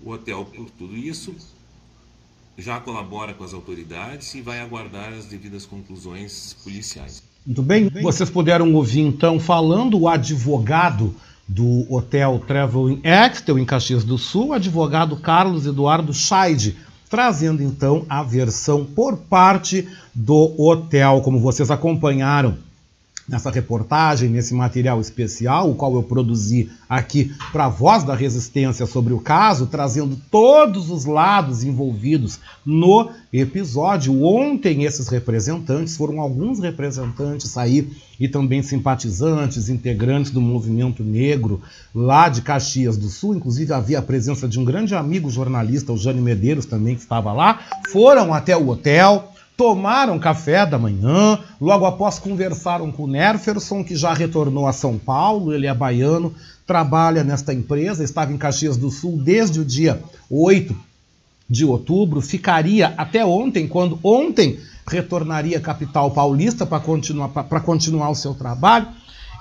[0.02, 1.36] O hotel, por tudo isso,
[2.60, 7.24] já colabora com as autoridades e vai aguardar as devidas conclusões policiais.
[7.46, 11.16] Muito bem, vocês puderam ouvir então falando o advogado
[11.48, 16.78] do Hotel Travel Extel em Caxias do Sul, o advogado Carlos Eduardo Scheid,
[17.10, 22.58] trazendo então a versão por parte do hotel, como vocês acompanharam
[23.30, 28.88] nessa reportagem, nesse material especial, o qual eu produzi aqui para a Voz da Resistência
[28.88, 34.24] sobre o caso, trazendo todos os lados envolvidos no episódio.
[34.24, 37.88] Ontem, esses representantes, foram alguns representantes aí
[38.20, 41.62] e também simpatizantes, integrantes do movimento negro
[41.94, 45.98] lá de Caxias do Sul, inclusive havia a presença de um grande amigo jornalista, o
[45.98, 47.60] Jânio Medeiros, também que estava lá,
[47.92, 53.94] foram até o hotel tomaram café da manhã, logo após conversaram com o Nerferson, que
[53.94, 56.34] já retornou a São Paulo, ele é baiano,
[56.66, 60.74] trabalha nesta empresa, estava em Caxias do Sul desde o dia 8
[61.50, 67.28] de outubro, ficaria até ontem, quando ontem retornaria à capital paulista para continuar,
[67.66, 68.88] continuar o seu trabalho.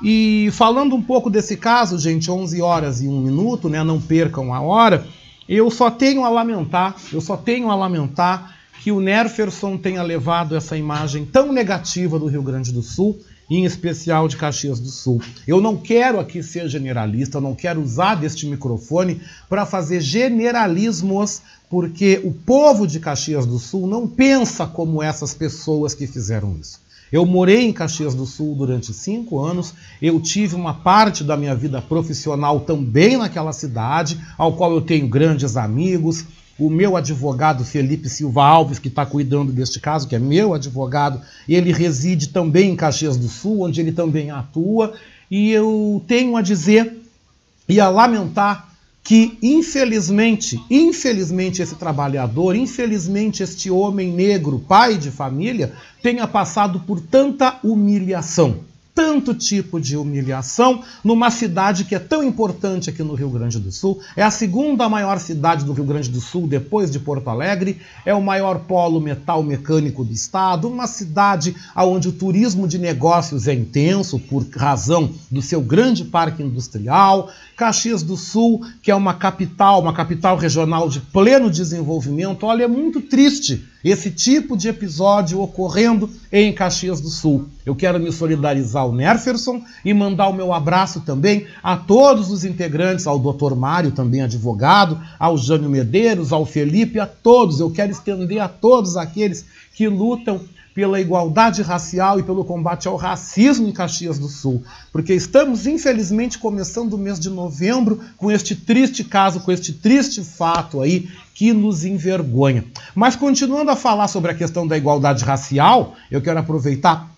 [0.02, 4.52] E falando um pouco desse caso, gente, 11 horas e 1 minuto, né, não percam
[4.52, 5.07] a hora,
[5.48, 10.56] eu só tenho a lamentar, eu só tenho a lamentar que o Nerferson tenha levado
[10.56, 13.18] essa imagem tão negativa do Rio Grande do Sul,
[13.50, 15.22] em especial de Caxias do Sul.
[15.46, 21.40] Eu não quero aqui ser generalista, eu não quero usar deste microfone para fazer generalismos,
[21.68, 26.80] porque o povo de Caxias do Sul não pensa como essas pessoas que fizeram isso.
[27.10, 31.54] Eu morei em Caxias do Sul durante cinco anos, eu tive uma parte da minha
[31.54, 36.26] vida profissional também naquela cidade, ao qual eu tenho grandes amigos,
[36.58, 41.20] o meu advogado Felipe Silva Alves, que está cuidando deste caso, que é meu advogado,
[41.48, 44.94] ele reside também em Caxias do Sul, onde ele também atua,
[45.30, 46.96] e eu tenho a dizer
[47.68, 48.68] e a lamentar
[49.04, 57.00] que, infelizmente, infelizmente, esse trabalhador, infelizmente, este homem negro, pai de família, tenha passado por
[57.00, 58.68] tanta humilhação
[58.98, 63.70] tanto tipo de humilhação numa cidade que é tão importante aqui no Rio Grande do
[63.70, 64.00] Sul.
[64.16, 67.80] É a segunda maior cidade do Rio Grande do Sul, depois de Porto Alegre.
[68.04, 70.66] É o maior polo metal mecânico do estado.
[70.66, 76.42] Uma cidade onde o turismo de negócios é intenso por razão do seu grande parque
[76.42, 77.30] industrial.
[77.58, 82.46] Caxias do Sul, que é uma capital, uma capital regional de pleno desenvolvimento.
[82.46, 87.48] Olha, é muito triste esse tipo de episódio ocorrendo em Caxias do Sul.
[87.66, 92.44] Eu quero me solidarizar ao Nerferson e mandar o meu abraço também a todos os
[92.44, 93.56] integrantes, ao Dr.
[93.56, 97.58] Mário, também advogado, ao Jânio Medeiros, ao Felipe, a todos.
[97.58, 99.44] Eu quero estender a todos aqueles
[99.74, 100.40] que lutam
[100.78, 104.62] pela igualdade racial e pelo combate ao racismo em Caxias do Sul,
[104.92, 110.22] porque estamos infelizmente começando o mês de novembro com este triste caso, com este triste
[110.22, 112.64] fato aí que nos envergonha.
[112.94, 117.10] Mas continuando a falar sobre a questão da igualdade racial, eu quero aproveitar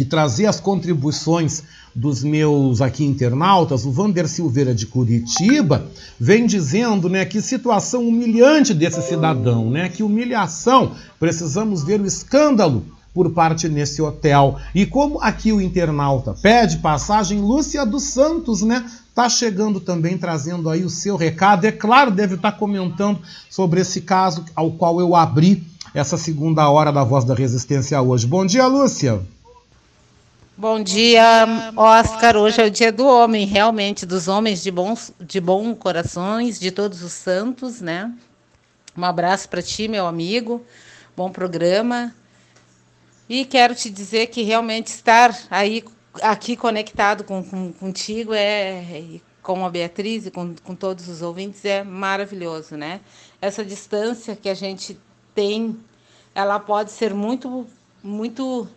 [0.00, 1.62] e trazer as contribuições
[1.94, 5.86] dos meus aqui internautas, o Vander Silveira de Curitiba
[6.18, 12.82] vem dizendo, né, que situação humilhante desse cidadão, né, que humilhação, precisamos ver o escândalo
[13.12, 14.56] por parte nesse hotel.
[14.74, 20.70] E como aqui o internauta pede passagem, Lúcia dos Santos, né, tá chegando também trazendo
[20.70, 21.66] aí o seu recado.
[21.66, 23.18] É claro, deve estar tá comentando
[23.50, 28.26] sobre esse caso ao qual eu abri essa segunda hora da Voz da Resistência hoje.
[28.26, 29.20] Bom dia, Lúcia.
[30.60, 32.36] Bom dia, Oscar.
[32.36, 36.70] Hoje é o dia do homem, realmente, dos homens de bons, de bom corações, de
[36.70, 38.12] todos os santos, né?
[38.94, 40.62] Um abraço para ti, meu amigo.
[41.16, 42.14] Bom programa.
[43.26, 45.82] E quero te dizer que realmente estar aí
[46.20, 51.64] aqui conectado com, com contigo é, com a Beatriz e com, com todos os ouvintes
[51.64, 53.00] é maravilhoso, né?
[53.40, 55.00] Essa distância que a gente
[55.34, 55.80] tem,
[56.34, 57.66] ela pode ser muito,
[58.02, 58.68] muito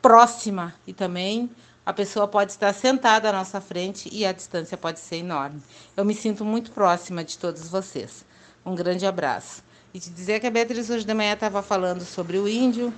[0.00, 1.50] próxima e também
[1.84, 5.62] a pessoa pode estar sentada à nossa frente e a distância pode ser enorme.
[5.96, 8.24] Eu me sinto muito próxima de todos vocês.
[8.64, 9.62] Um grande abraço.
[9.92, 12.92] E te dizer que a Beatriz hoje de manhã estava falando sobre o índio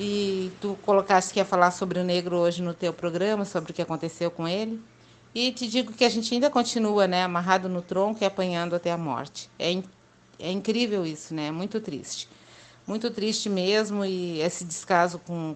[0.00, 3.74] e tu colocaste que ia falar sobre o negro hoje no teu programa, sobre o
[3.74, 4.80] que aconteceu com ele.
[5.34, 8.92] E te digo que a gente ainda continua, né, amarrado no tronco e apanhando até
[8.92, 9.50] a morte.
[9.58, 9.84] É, in
[10.38, 11.46] é incrível isso, né?
[11.46, 12.28] É muito triste.
[12.86, 15.54] Muito triste mesmo e esse descaso com,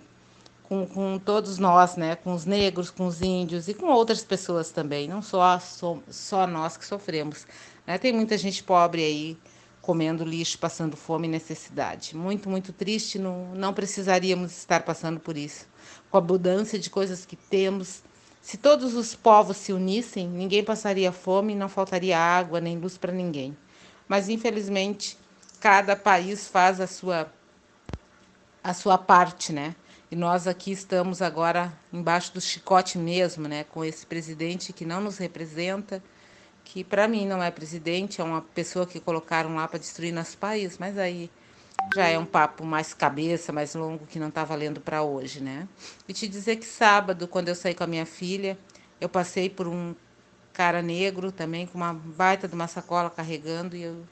[0.69, 2.17] com, com todos nós, né?
[2.17, 5.09] Com os negros, com os índios e com outras pessoas também.
[5.09, 7.47] Não só, só, só nós que sofremos.
[7.87, 7.99] Né?
[7.99, 9.39] Tem muita gente pobre aí
[9.81, 12.17] comendo lixo, passando fome e necessidade.
[12.17, 13.19] Muito, muito triste.
[13.19, 15.67] Não, não precisaríamos estar passando por isso.
[16.11, 18.03] Com a abundância de coisas que temos,
[18.43, 23.13] se todos os povos se unissem, ninguém passaria fome não faltaria água nem luz para
[23.13, 23.57] ninguém.
[24.09, 25.17] Mas infelizmente,
[25.61, 27.33] cada país faz a sua
[28.63, 29.77] a sua parte, né?
[30.09, 35.01] E nós aqui estamos agora embaixo do chicote mesmo, né, com esse presidente que não
[35.01, 36.01] nos representa,
[36.65, 40.39] que para mim não é presidente, é uma pessoa que colocaram lá para destruir nosso
[40.39, 41.29] país, mas aí
[41.95, 45.69] já é um papo mais cabeça, mais longo, que não está valendo para hoje, né?
[46.09, 48.57] E te dizer que sábado, quando eu saí com a minha filha,
[49.01, 49.95] eu passei por um
[50.53, 54.05] cara negro também, com uma baita de uma sacola carregando, e eu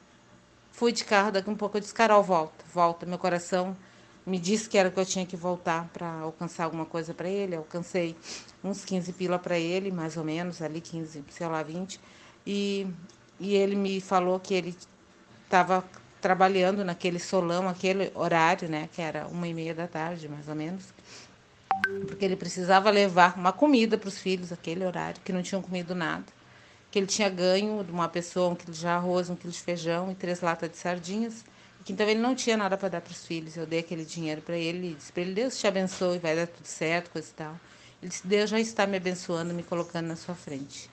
[0.72, 3.76] fui de carro, daqui um pouco eu disse, Carol, volta, volta, meu coração
[4.26, 7.54] me disse que era que eu tinha que voltar para alcançar alguma coisa para ele,
[7.54, 8.16] eu alcancei
[8.62, 12.00] uns 15 pila para ele, mais ou menos, ali 15, sei lá, 20,
[12.46, 12.86] e,
[13.38, 14.76] e ele me falou que ele
[15.44, 15.84] estava
[16.22, 20.54] trabalhando naquele solão, aquele horário, né, que era uma e meia da tarde, mais ou
[20.54, 20.94] menos,
[22.06, 25.94] porque ele precisava levar uma comida para os filhos, aquele horário, que não tinham comido
[25.94, 26.24] nada,
[26.90, 30.10] que ele tinha ganho de uma pessoa um quilo de arroz, um quilo de feijão
[30.10, 31.44] e três latas de sardinhas,
[31.84, 33.56] que então ele não tinha nada para dar para os filhos.
[33.56, 36.46] Eu dei aquele dinheiro para ele e disse para ele, Deus te abençoe, vai dar
[36.46, 37.60] tudo certo, coisa e tal.
[38.00, 40.90] Ele disse, Deus já está me abençoando, me colocando na sua frente.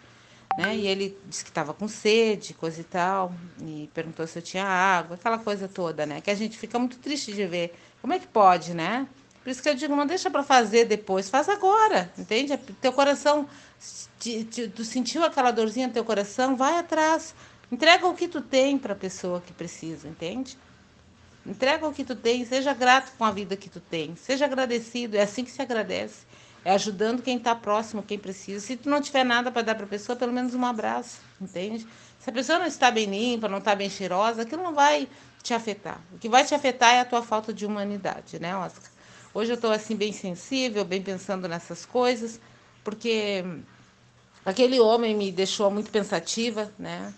[0.57, 0.75] Né?
[0.75, 4.65] E ele disse que estava com sede, coisa e tal, e perguntou se eu tinha
[4.65, 6.19] água, aquela coisa toda, né?
[6.19, 7.73] Que a gente fica muito triste de ver.
[8.01, 9.07] Como é que pode, né?
[9.41, 12.55] Por isso que eu digo, não deixa para fazer depois, faz agora, entende?
[12.81, 13.47] Teu coração,
[14.19, 17.33] te, te, tu sentiu aquela dorzinha no teu coração, vai atrás.
[17.71, 20.57] Entrega o que tu tem para a pessoa que precisa, entende?
[21.45, 25.17] Entrega o que tu tem, seja grato com a vida que tu tem, seja agradecido,
[25.17, 26.25] é assim que se agradece.
[26.63, 28.63] É ajudando quem está próximo, quem precisa.
[28.63, 31.87] Se tu não tiver nada para dar para a pessoa, pelo menos um abraço, entende?
[32.19, 35.07] Se a pessoa não está bem limpa, não está bem cheirosa, aquilo não vai
[35.41, 35.99] te afetar.
[36.13, 38.91] O que vai te afetar é a tua falta de humanidade, né, Oscar?
[39.33, 42.39] Hoje eu estou assim bem sensível, bem pensando nessas coisas,
[42.83, 43.43] porque
[44.45, 47.11] aquele homem me deixou muito pensativa, né?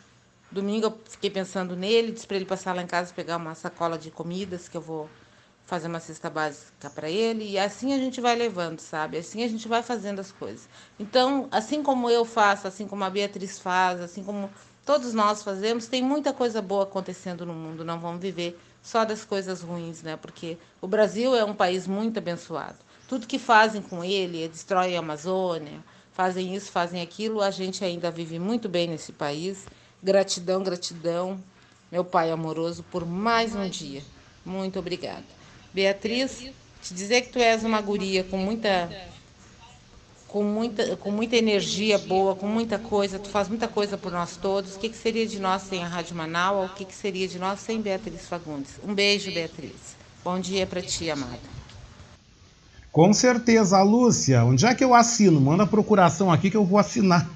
[0.54, 3.98] Domingo eu fiquei pensando nele, disse para ele passar lá em casa pegar uma sacola
[3.98, 5.10] de comidas que eu vou
[5.66, 9.18] fazer uma cesta básica para ele e assim a gente vai levando, sabe?
[9.18, 10.70] Assim a gente vai fazendo as coisas.
[11.00, 14.50] Então, assim como eu faço, assim como a Beatriz faz, assim como
[14.86, 17.84] todos nós fazemos, tem muita coisa boa acontecendo no mundo.
[17.84, 20.18] Não vamos viver só das coisas ruins, né?
[20.18, 22.78] Porque o Brasil é um país muito abençoado.
[23.08, 28.12] Tudo que fazem com ele, destrói a Amazônia, fazem isso, fazem aquilo, a gente ainda
[28.12, 29.66] vive muito bem nesse país.
[30.04, 31.40] Gratidão, gratidão,
[31.90, 34.02] meu pai amoroso, por mais um dia.
[34.46, 35.24] Muito obrigada.
[35.74, 38.90] Beatriz, te dizer que tu és uma guria com muita
[40.28, 44.36] com muita, com muita energia boa, com muita coisa, tu faz muita coisa por nós
[44.36, 44.76] todos.
[44.76, 46.72] O que, que seria de nós sem a Rádio Manaus?
[46.72, 48.72] O que, que seria de nós sem Beatriz Fagundes?
[48.84, 49.96] Um beijo, Beatriz.
[50.24, 51.40] Bom dia para ti, amada.
[52.92, 54.44] Com certeza, Lúcia.
[54.44, 55.40] Onde é que eu assino?
[55.40, 57.30] Manda a procuração aqui que eu vou assinar.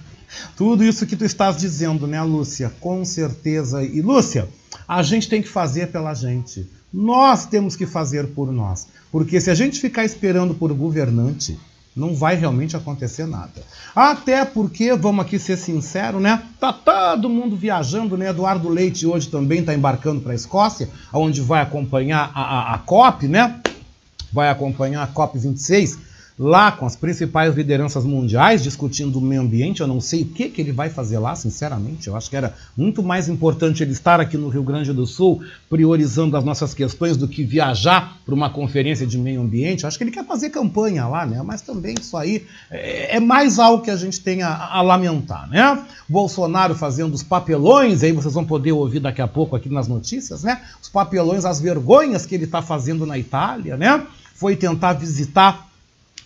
[0.55, 2.71] Tudo isso que tu estás dizendo, né, Lúcia?
[2.79, 3.83] Com certeza.
[3.83, 4.47] E, Lúcia,
[4.87, 6.67] a gente tem que fazer pela gente.
[6.93, 8.87] Nós temos que fazer por nós.
[9.11, 11.57] Porque se a gente ficar esperando por governante,
[11.95, 13.63] não vai realmente acontecer nada.
[13.95, 16.43] Até porque, vamos aqui ser sinceros, né?
[16.59, 18.29] Tá todo mundo viajando, né?
[18.29, 22.77] Eduardo Leite hoje também está embarcando para a Escócia, onde vai acompanhar a, a, a
[22.77, 23.59] COP, né?
[24.31, 26.06] Vai acompanhar a COP 26
[26.39, 29.81] lá com as principais lideranças mundiais discutindo o meio ambiente.
[29.81, 32.07] Eu não sei o que, que ele vai fazer lá, sinceramente.
[32.07, 35.41] Eu acho que era muito mais importante ele estar aqui no Rio Grande do Sul,
[35.69, 39.83] priorizando as nossas questões, do que viajar para uma conferência de meio ambiente.
[39.83, 41.41] Eu acho que ele quer fazer campanha lá, né?
[41.43, 45.49] Mas também isso aí é, é mais algo que a gente tem a, a, lamentar,
[45.49, 45.83] né?
[46.07, 50.43] Bolsonaro fazendo os papelões, aí vocês vão poder ouvir daqui a pouco aqui nas notícias,
[50.43, 50.61] né?
[50.81, 54.05] Os papelões, as vergonhas que ele está fazendo na Itália, né?
[54.35, 55.66] Foi tentar visitar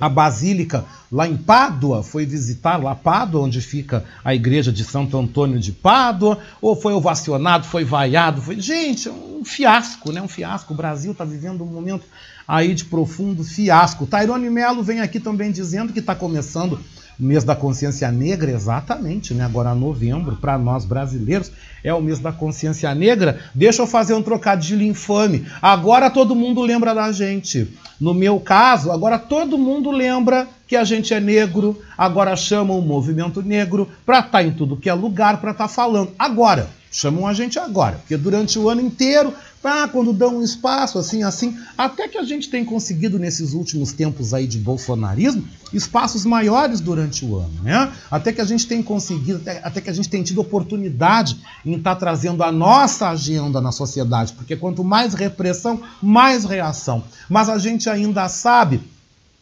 [0.02, 5.16] a Basílica lá em Pádua, foi visitar lá Pádua, onde fica a igreja de Santo
[5.16, 8.60] Antônio de Pádua, ou foi ovacionado, foi vaiado, foi...
[8.60, 10.20] Gente, um fiasco, né?
[10.20, 10.74] Um fiasco.
[10.74, 12.06] O Brasil está vivendo um momento
[12.47, 14.08] aí de profundo fiasco.
[14.08, 16.80] Tairone Melo vem aqui também dizendo que está começando
[17.22, 19.46] mês da consciência negra, exatamente, né?
[19.46, 21.52] Agora novembro, para nós brasileiros,
[21.84, 23.40] é o mês da consciência negra.
[23.54, 25.46] Deixa eu fazer um trocadilho infame.
[25.62, 27.78] Agora todo mundo lembra da gente.
[28.00, 32.82] No meu caso, agora todo mundo lembra que a gente é negro, agora chamam o
[32.82, 36.12] movimento negro para estar tá em tudo que é lugar, para estar tá falando.
[36.18, 39.34] Agora, chamam a gente agora, porque durante o ano inteiro
[39.64, 43.94] ah, quando dão um espaço, assim, assim, até que a gente tem conseguido nesses últimos
[43.94, 47.92] tempos aí de bolsonarismo, espaços maiores durante o ano, né?
[48.10, 51.76] Até que a gente tem conseguido, até, até que a gente tem tido oportunidade em
[51.76, 57.04] estar tá trazendo a nossa agenda na sociedade, porque quanto mais repressão, mais reação.
[57.30, 58.82] Mas a gente ainda sabe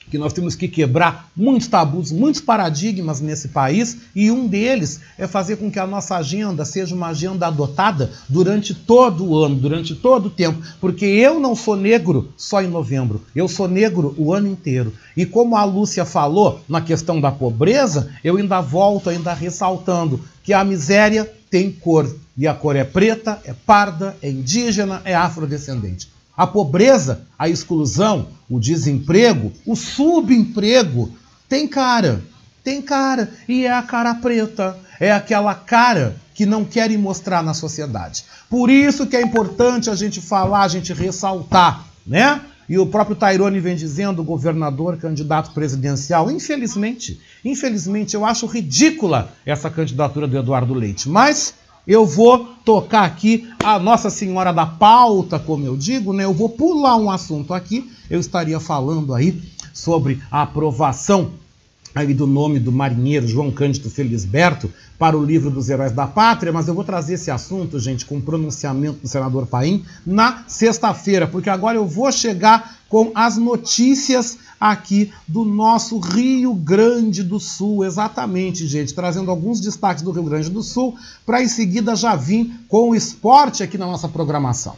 [0.10, 5.28] que nós temos que quebrar muitos tabus, muitos paradigmas nesse país, e um deles é
[5.28, 9.96] fazer com que a nossa agenda seja uma agenda adotada durante todo o ano, durante
[9.96, 14.34] todo o tempo, porque eu não sou negro só em novembro, eu sou negro o
[14.34, 14.94] ano inteiro.
[15.16, 20.54] E como a Lúcia falou na questão da pobreza, eu ainda volto ainda ressaltando que
[20.54, 26.10] a miséria tem cor, e a cor é preta, é parda, é indígena, é afrodescendente.
[26.40, 31.12] A pobreza, a exclusão, o desemprego, o subemprego
[31.50, 32.24] tem cara,
[32.64, 37.54] tem cara e é a cara preta, é aquela cara que não querem mostrar na
[37.54, 38.24] sociedade.
[38.50, 42.40] Por isso que é importante a gente falar, a gente ressaltar, né?
[42.70, 49.70] E o próprio Tairone vem dizendo, governador, candidato presidencial, infelizmente, infelizmente eu acho ridícula essa
[49.70, 51.54] candidatura do Eduardo Leite, mas
[51.88, 56.26] eu vou tocar aqui a Nossa Senhora da Pauta, como eu digo, né?
[56.26, 57.92] Eu vou pular um assunto aqui.
[58.10, 59.42] Eu estaria falando aí
[59.74, 61.32] sobre a aprovação
[61.94, 66.52] aí do nome do marinheiro João Cândido Felisberto para o livro dos Heróis da Pátria,
[66.52, 71.28] mas eu vou trazer esse assunto, gente, com o pronunciamento do senador Paim na sexta-feira,
[71.28, 77.86] porque agora eu vou chegar com as notícias aqui do nosso Rio Grande do Sul,
[77.86, 82.52] exatamente, gente, trazendo alguns destaques do Rio Grande do Sul, para em seguida já vir
[82.68, 84.76] com o esporte aqui na nossa programação.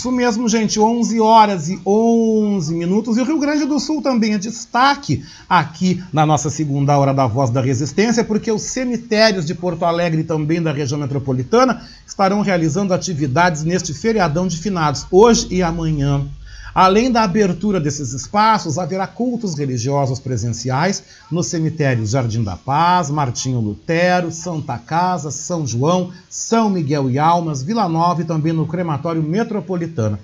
[0.00, 3.18] Isso mesmo, gente, 11 horas e 11 minutos.
[3.18, 7.26] E o Rio Grande do Sul também é destaque aqui na nossa segunda hora da
[7.26, 12.40] Voz da Resistência, porque os cemitérios de Porto Alegre e também da região metropolitana estarão
[12.40, 16.26] realizando atividades neste feriadão de finados, hoje e amanhã.
[16.74, 23.60] Além da abertura desses espaços, haverá cultos religiosos presenciais nos cemitérios Jardim da Paz, Martinho
[23.60, 29.22] Lutero, Santa Casa, São João, São Miguel e Almas, Vila Nova e também no crematório
[29.22, 30.18] metropolitano.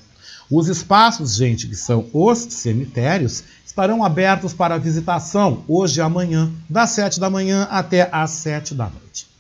[0.49, 6.91] Os espaços, gente, que são os cemitérios, estarão abertos para visitação hoje e amanhã, das
[6.91, 9.36] 7 da manhã até às 7 da noite.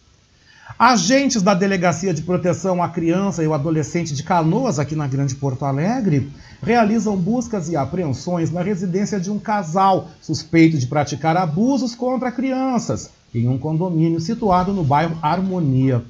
[0.79, 5.35] Agentes da Delegacia de Proteção à Criança e ao Adolescente de Canoas, aqui na Grande
[5.35, 6.31] Porto Alegre,
[6.63, 13.09] realizam buscas e apreensões na residência de um casal suspeito de praticar abusos contra crianças
[13.35, 16.05] em um condomínio situado no bairro Harmonia.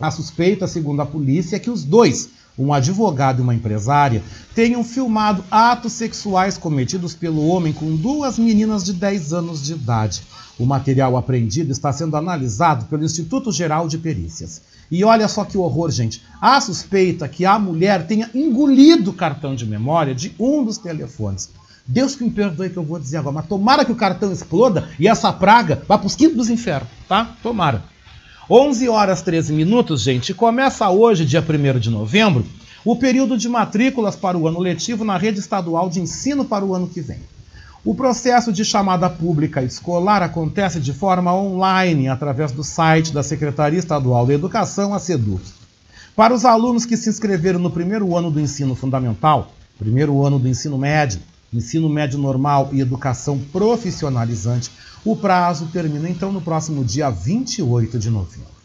[0.00, 4.22] A suspeita, segundo a polícia, é que os dois, um advogado e uma empresária,
[4.54, 10.22] tenham filmado atos sexuais cometidos pelo homem com duas meninas de 10 anos de idade.
[10.58, 14.60] O material apreendido está sendo analisado pelo Instituto Geral de Perícias.
[14.90, 16.22] E olha só que horror, gente.
[16.40, 21.48] Há suspeita que a mulher tenha engolido o cartão de memória de um dos telefones.
[21.86, 24.88] Deus que me perdoe que eu vou dizer agora, mas tomara que o cartão exploda
[24.98, 27.36] e essa praga vá para os quintos dos infernos, tá?
[27.42, 27.82] Tomara.
[28.52, 30.34] 11 horas 13 minutos, gente.
[30.34, 32.44] Começa hoje, dia 1 de novembro,
[32.84, 36.74] o período de matrículas para o ano letivo na rede estadual de ensino para o
[36.74, 37.20] ano que vem.
[37.84, 43.78] O processo de chamada pública escolar acontece de forma online através do site da Secretaria
[43.78, 45.44] Estadual da Educação, a SEDUC.
[46.16, 50.48] Para os alunos que se inscreveram no primeiro ano do ensino fundamental, primeiro ano do
[50.48, 51.20] ensino médio,
[51.52, 54.70] ensino médio normal e educação profissionalizante,
[55.04, 58.60] o prazo termina então no próximo dia 28 de novembro.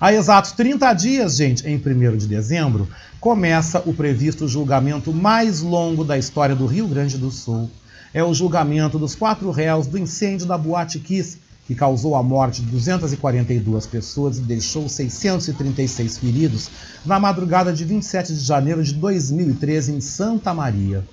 [0.00, 2.88] Há exatos 30 dias, gente, em 1 de dezembro,
[3.20, 7.70] começa o previsto julgamento mais longo da história do Rio Grande do Sul,
[8.14, 12.62] é o julgamento dos quatro réus do incêndio da Boate Kiss, que causou a morte
[12.62, 16.70] de 242 pessoas e deixou 636 feridos
[17.04, 21.04] na madrugada de 27 de janeiro de 2013 em Santa Maria.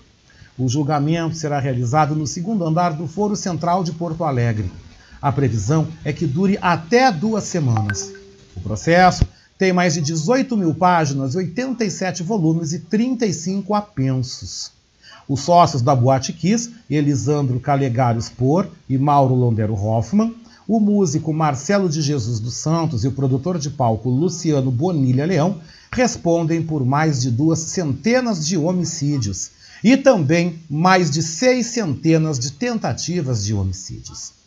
[0.60, 4.72] O julgamento será realizado no segundo andar do Foro Central de Porto Alegre.
[5.22, 8.12] A previsão é que dure até duas semanas.
[8.56, 9.24] O processo
[9.56, 14.72] tem mais de 18 mil páginas, 87 volumes e 35 apensos.
[15.30, 20.34] Os sócios da Boate Kiss, Elisandro Calegário Spor e Mauro Londero Hoffman,
[20.68, 25.62] o músico Marcelo de Jesus dos Santos e o produtor de palco Luciano Bonilha Leão
[25.92, 29.52] respondem por mais de duas centenas de homicídios
[29.84, 34.38] e também mais de seis centenas de tentativas de homicídios.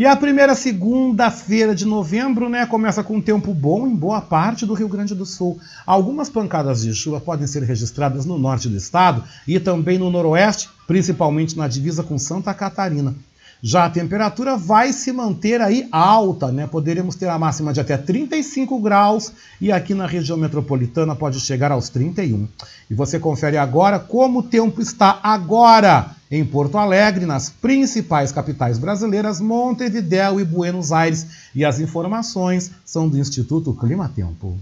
[0.00, 4.64] E a primeira segunda-feira de novembro, né, começa com um tempo bom em boa parte
[4.64, 5.60] do Rio Grande do Sul.
[5.84, 10.70] Algumas pancadas de chuva podem ser registradas no norte do estado e também no noroeste,
[10.86, 13.14] principalmente na divisa com Santa Catarina.
[13.62, 16.66] Já a temperatura vai se manter aí alta, né?
[16.66, 21.70] Poderemos ter a máxima de até 35 graus e aqui na região metropolitana pode chegar
[21.70, 22.48] aos 31.
[22.90, 28.78] E você confere agora como o tempo está agora em Porto Alegre, nas principais capitais
[28.78, 31.26] brasileiras, Montevidéu e Buenos Aires.
[31.54, 34.56] E as informações são do Instituto Clima Tempo.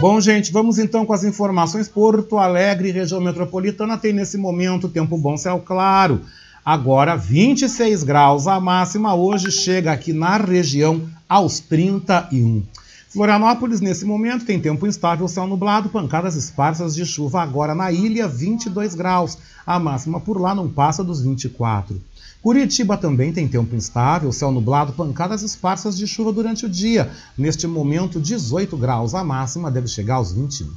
[0.00, 1.86] Bom, gente, vamos então com as informações.
[1.86, 6.22] Porto Alegre, região metropolitana, tem nesse momento tempo bom, céu claro.
[6.64, 8.46] Agora 26 graus.
[8.46, 12.62] A máxima hoje chega aqui na região aos 31.
[13.10, 17.42] Florianópolis, nesse momento, tem tempo instável, céu nublado, pancadas esparsas de chuva.
[17.42, 19.36] Agora na ilha, 22 graus.
[19.66, 22.00] A máxima por lá não passa dos 24.
[22.42, 27.10] Curitiba também tem tempo instável, céu nublado, pancadas esparsas de chuva durante o dia.
[27.36, 30.70] Neste momento, 18 graus, a máxima deve chegar aos 21.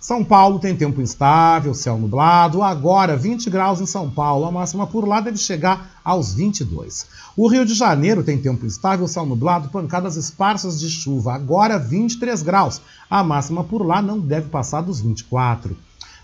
[0.00, 4.86] São Paulo tem tempo instável, céu nublado, agora 20 graus em São Paulo, a máxima
[4.86, 7.06] por lá deve chegar aos 22.
[7.36, 12.42] O Rio de Janeiro tem tempo instável, céu nublado, pancadas esparsas de chuva, agora 23
[12.42, 12.80] graus,
[13.10, 15.76] a máxima por lá não deve passar dos 24.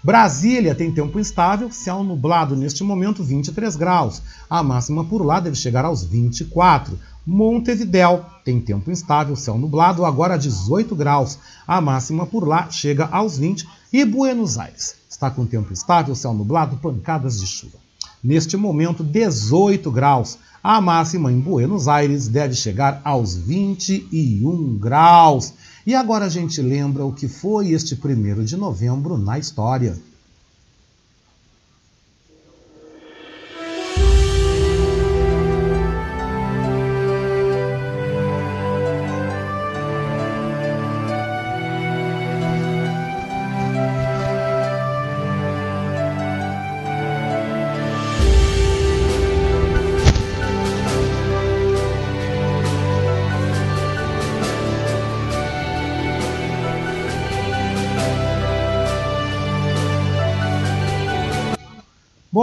[0.02, 4.22] Brasília tem tempo instável, céu nublado neste momento 23 graus.
[4.48, 6.98] A máxima por lá deve chegar aos 24.
[7.26, 11.38] Montevidéu tem tempo instável, céu nublado, agora 18 graus.
[11.66, 13.68] A máxima por lá chega aos 20.
[13.92, 17.76] E Buenos Aires está com tempo estável, céu nublado, pancadas de chuva.
[18.24, 20.38] Neste momento, 18 graus.
[20.62, 25.52] A máxima em Buenos Aires deve chegar aos 21 graus.
[25.86, 29.96] E agora a gente lembra o que foi este primeiro de novembro na história.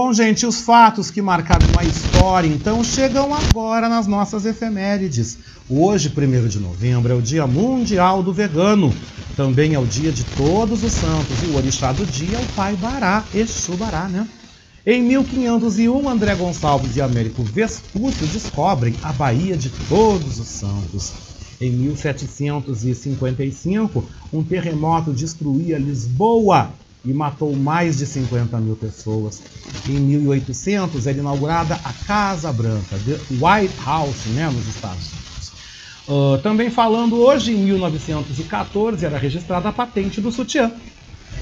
[0.08, 5.38] Bom, gente, os fatos que marcaram a história, então, chegam agora nas nossas efemérides.
[5.70, 8.96] Hoje, 1 de novembro, é o Dia Mundial do Vegano.
[9.36, 11.44] Também é o dia de todos os santos.
[11.44, 14.26] E o orixá do dia é o Pai Bará, Exu Bará, né?
[14.86, 21.12] Em 1501, André Gonçalves e Américo Vespúcio descobrem a Baía de Todos os Santos.
[21.60, 26.72] Em 1755, um terremoto destruía Lisboa
[27.06, 29.42] e matou mais de 50 mil pessoas.
[29.88, 35.28] Em 1800 era inaugurada a Casa Branca, The White House, né, nos Estados Unidos.
[36.08, 40.72] Uh, também falando hoje, em 1914 era registrada a patente do sutiã.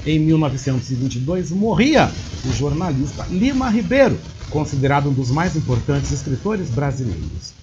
[0.04, 2.10] Em 1922 morria
[2.44, 4.18] o jornalista Lima Ribeiro,
[4.50, 7.55] considerado um dos mais importantes escritores brasileiros.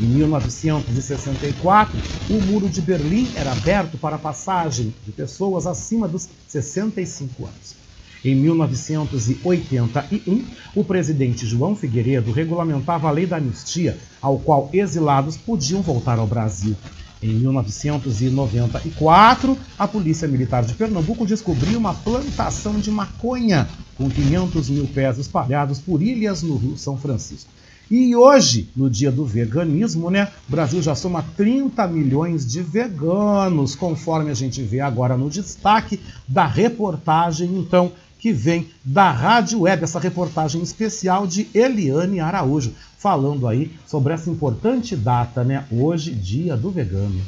[0.00, 1.96] Em 1964,
[2.28, 7.76] o Muro de Berlim era aberto para a passagem de pessoas acima dos 65 anos.
[8.24, 15.80] Em 1981, o presidente João Figueiredo regulamentava a lei da anistia, ao qual exilados podiam
[15.80, 16.74] voltar ao Brasil.
[17.22, 24.88] Em 1994, a Polícia Militar de Pernambuco descobriu uma plantação de maconha com 500 mil
[24.88, 27.48] pés espalhados por ilhas no Rio São Francisco.
[27.90, 33.74] E hoje, no dia do veganismo, né, o Brasil já soma 30 milhões de veganos,
[33.74, 39.84] conforme a gente vê agora no destaque da reportagem, então, que vem da Rádio Web,
[39.84, 46.56] essa reportagem especial de Eliane Araújo, falando aí sobre essa importante data, né, hoje, dia
[46.56, 47.20] do vegano.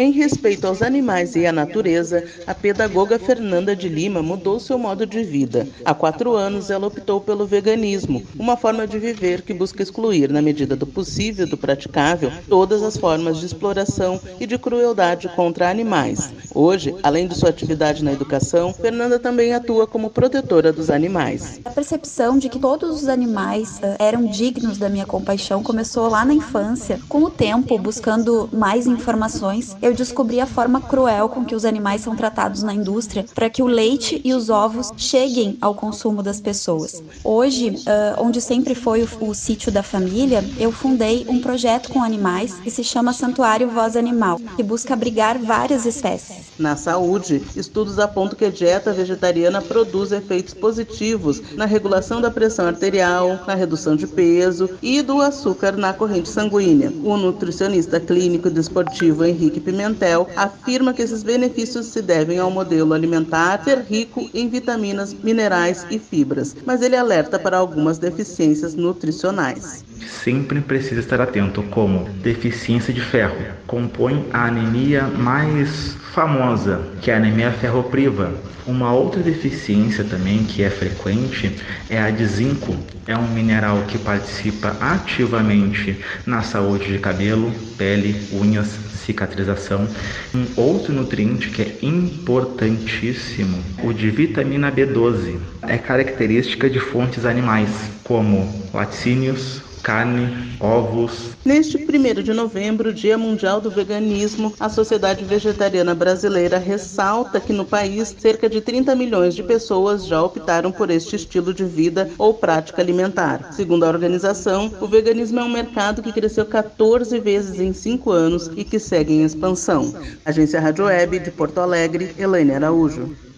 [0.00, 5.04] Em respeito aos animais e à natureza, a pedagoga Fernanda de Lima mudou seu modo
[5.04, 5.68] de vida.
[5.84, 10.40] Há quatro anos, ela optou pelo veganismo, uma forma de viver que busca excluir, na
[10.40, 15.68] medida do possível e do praticável, todas as formas de exploração e de crueldade contra
[15.68, 16.32] animais.
[16.54, 21.60] Hoje, além de sua atividade na educação, Fernanda também atua como protetora dos animais.
[21.62, 26.24] A percepção de que todos os animais uh, eram dignos da minha compaixão começou lá
[26.24, 26.98] na infância.
[27.06, 32.02] Com o tempo, buscando mais informações, eu descobri a forma cruel com que os animais
[32.02, 36.40] são tratados na indústria para que o leite e os ovos cheguem ao consumo das
[36.40, 37.02] pessoas.
[37.24, 42.02] Hoje, uh, onde sempre foi o, o sítio da família, eu fundei um projeto com
[42.02, 46.49] animais que se chama Santuário Voz Animal, que busca abrigar várias espécies.
[46.60, 52.66] Na saúde, estudos apontam que a dieta vegetariana produz efeitos positivos na regulação da pressão
[52.66, 56.92] arterial, na redução de peso e do açúcar na corrente sanguínea.
[57.02, 62.92] O nutricionista clínico e desportivo Henrique Pimentel afirma que esses benefícios se devem ao modelo
[62.92, 69.82] alimentar ser rico em vitaminas, minerais e fibras, mas ele alerta para algumas deficiências nutricionais
[70.22, 73.36] sempre precisa estar atento, como deficiência de ferro.
[73.66, 78.32] Compõe a anemia mais famosa, que é a anemia ferropriva.
[78.66, 81.56] Uma outra deficiência também que é frequente
[81.88, 82.76] é a de zinco.
[83.06, 89.88] É um mineral que participa ativamente na saúde de cabelo, pele, unhas, cicatrização.
[90.34, 97.70] Um outro nutriente que é importantíssimo, o de vitamina B12, é característica de fontes animais,
[98.04, 101.30] como laticínios, carne, ovos.
[101.44, 107.64] Neste 1 de novembro, Dia Mundial do Veganismo, a Sociedade Vegetariana Brasileira ressalta que no
[107.64, 112.34] país cerca de 30 milhões de pessoas já optaram por este estilo de vida ou
[112.34, 113.52] prática alimentar.
[113.52, 118.50] Segundo a organização, o veganismo é um mercado que cresceu 14 vezes em 5 anos
[118.56, 119.94] e que segue em expansão.
[120.24, 123.29] Agência Rádio Web de Porto Alegre, Elaine Araújo.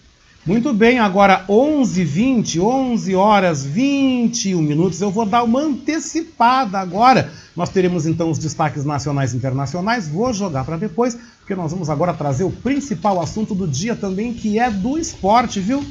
[0.44, 5.00] Muito bem, agora 11h20, 11 horas 21 minutos.
[5.00, 7.32] Eu vou dar uma antecipada agora.
[7.54, 10.08] Nós teremos então os destaques nacionais e internacionais.
[10.08, 14.34] Vou jogar para depois, porque nós vamos agora trazer o principal assunto do dia também,
[14.34, 15.84] que é do esporte, viu?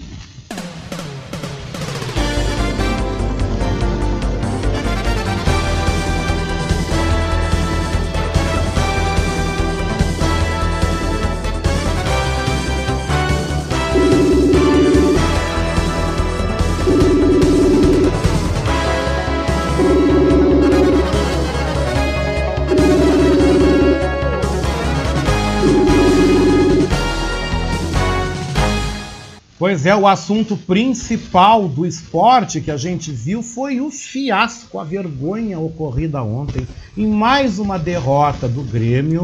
[29.71, 34.83] Pois é, o assunto principal do esporte que a gente viu foi o fiasco, a
[34.83, 36.67] vergonha ocorrida ontem
[36.97, 39.23] em mais uma derrota do Grêmio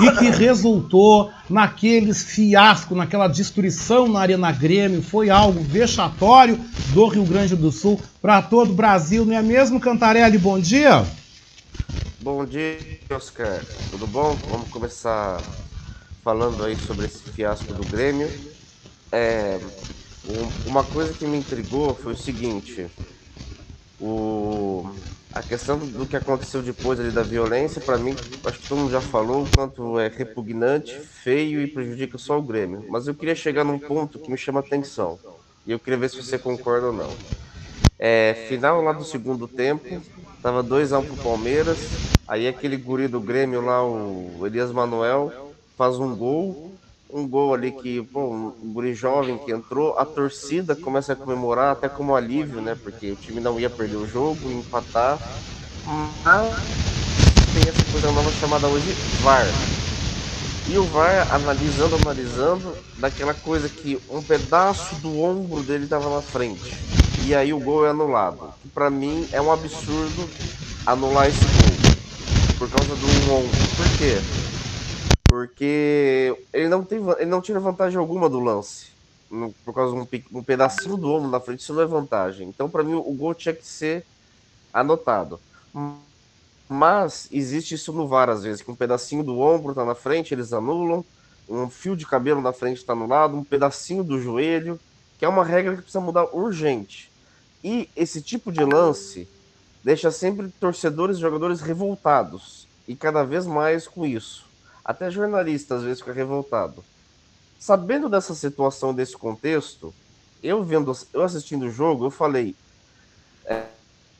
[0.00, 5.02] e que resultou naqueles fiasco, naquela destruição na Arena Grêmio.
[5.02, 6.60] Foi algo vexatório
[6.94, 10.38] do Rio Grande do Sul para todo o Brasil, não é mesmo, Cantarelli?
[10.38, 11.04] Bom dia!
[12.20, 12.78] Bom dia,
[13.10, 13.64] Oscar.
[13.90, 14.36] Tudo bom?
[14.48, 15.42] Vamos começar
[16.22, 18.28] falando aí sobre esse fiasco do Grêmio.
[19.12, 19.58] É,
[20.22, 22.92] uma coisa que me intrigou foi o seguinte:
[23.98, 24.84] o,
[25.32, 28.90] a questão do que aconteceu depois ali da violência, para mim, acho que todo mundo
[28.90, 32.84] já falou o quanto é repugnante, feio e prejudica só o Grêmio.
[32.88, 35.20] Mas eu queria chegar num ponto que me chama atenção
[35.66, 37.20] e eu queria ver se você concorda ou não.
[37.98, 40.06] É, final lá do segundo tempo,
[40.42, 45.36] tava 2x1 pro Palmeiras, aí aquele guri do Grêmio lá, o Elias Manuel,
[45.76, 46.60] faz um gol
[47.10, 51.72] um gol ali que, pô, um guri jovem que entrou, a torcida começa a comemorar
[51.72, 52.74] até como alívio, né?
[52.76, 55.22] Porque o time não ia perder o jogo, empatar.
[55.84, 56.60] Mas
[57.52, 59.60] tem essa coisa nova chamada hoje VAR.
[60.64, 66.22] E o VAR analisando, analisando, daquela coisa que um pedaço do ombro dele estava na
[66.22, 66.86] frente.
[67.16, 68.54] E aí o gol é anulado.
[68.74, 70.34] Pra mim é um absurdo
[70.86, 71.84] anular esse gol.
[72.58, 73.70] Por causa do ombro.
[73.76, 74.26] Por quê?
[75.28, 78.86] Porque ele não, tem, ele não tira vantagem alguma do lance.
[79.30, 82.48] No, por causa de um, um, pedacinho do ombro na frente, isso não é vantagem.
[82.48, 84.06] Então, para mim, o gol tinha que ser
[84.72, 85.38] anotado.
[86.66, 90.32] Mas existe isso no VAR, às vezes, que um pedacinho do ombro tá na frente,
[90.32, 91.04] eles anulam,
[91.46, 94.80] um fio de cabelo na frente está anulado, um pedacinho do joelho,
[95.18, 97.12] que é uma regra que precisa mudar urgente.
[97.62, 99.28] E esse tipo de lance
[99.84, 102.66] deixa sempre torcedores e jogadores revoltados.
[102.86, 104.47] E cada vez mais com isso.
[104.88, 106.82] Até jornalista às vezes fica revoltado.
[107.58, 109.92] Sabendo dessa situação, desse contexto,
[110.42, 112.56] eu vendo, eu assistindo o jogo, eu falei,
[113.44, 113.64] é,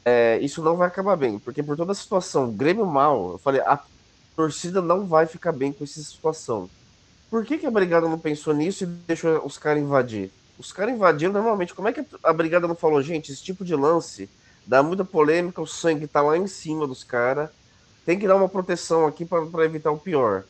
[0.04, 3.62] é, isso não vai acabar bem, porque por toda a situação, Grêmio mal, eu falei,
[3.62, 3.80] a,
[4.36, 6.68] torcida não vai ficar bem com essa situação.
[7.30, 10.30] Por que, que a brigada não pensou nisso e deixou os caras invadir?
[10.58, 11.74] Os caras invadiram normalmente.
[11.74, 14.28] Como é que a brigada não falou, gente, esse tipo de lance
[14.66, 17.48] dá muita polêmica, o sangue tá lá em cima dos caras.
[18.04, 20.44] Tem que dar uma proteção aqui para evitar o pior.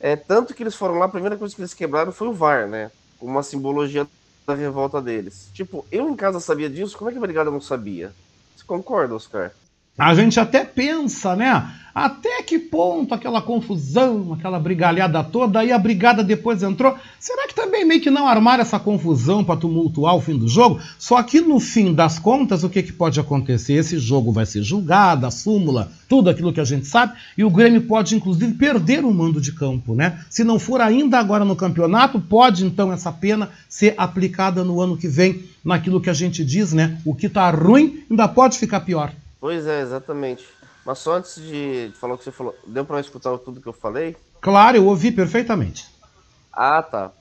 [0.00, 2.66] É, tanto que eles foram lá, a primeira coisa que eles quebraram foi o VAR,
[2.68, 2.90] né?
[3.20, 4.08] Uma simbologia
[4.48, 5.50] da revolta deles.
[5.52, 8.16] Tipo, eu em casa sabia disso, como é que a brigada não sabia?
[8.56, 9.54] Você concorda, Oscar?
[10.00, 11.72] A gente até pensa, né?
[11.94, 16.96] Até que ponto aquela confusão, aquela brigalhada toda, aí a brigada depois entrou.
[17.18, 20.80] Será que também meio que não armaram essa confusão para tumultuar o fim do jogo?
[20.98, 23.74] Só que no fim das contas, o que, que pode acontecer?
[23.74, 27.50] Esse jogo vai ser julgado, a súmula, tudo aquilo que a gente sabe, e o
[27.50, 30.20] Grêmio pode inclusive perder o mando de campo, né?
[30.30, 34.96] Se não for ainda agora no campeonato, pode então essa pena ser aplicada no ano
[34.96, 36.98] que vem, naquilo que a gente diz, né?
[37.04, 39.12] O que tá ruim ainda pode ficar pior.
[39.40, 40.46] Pois é, exatamente.
[40.84, 43.72] Mas só antes de falar o que você falou, deu para escutar tudo que eu
[43.72, 44.16] falei?
[44.40, 45.88] Claro, eu ouvi perfeitamente.
[46.52, 47.12] Ah, tá.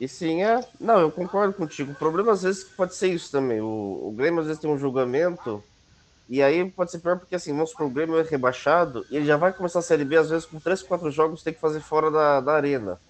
[0.00, 0.60] E sim, é.
[0.80, 1.92] Não, eu concordo contigo.
[1.92, 3.60] O problema às vezes pode ser isso também.
[3.60, 5.62] O, o Grêmio às vezes tem um julgamento.
[6.28, 9.24] E aí pode ser pior porque assim, vamos supor, o Grêmio é rebaixado e ele
[9.24, 11.80] já vai começar a Série B, às vezes com 3, 4 jogos tem que fazer
[11.80, 13.00] fora da, da arena.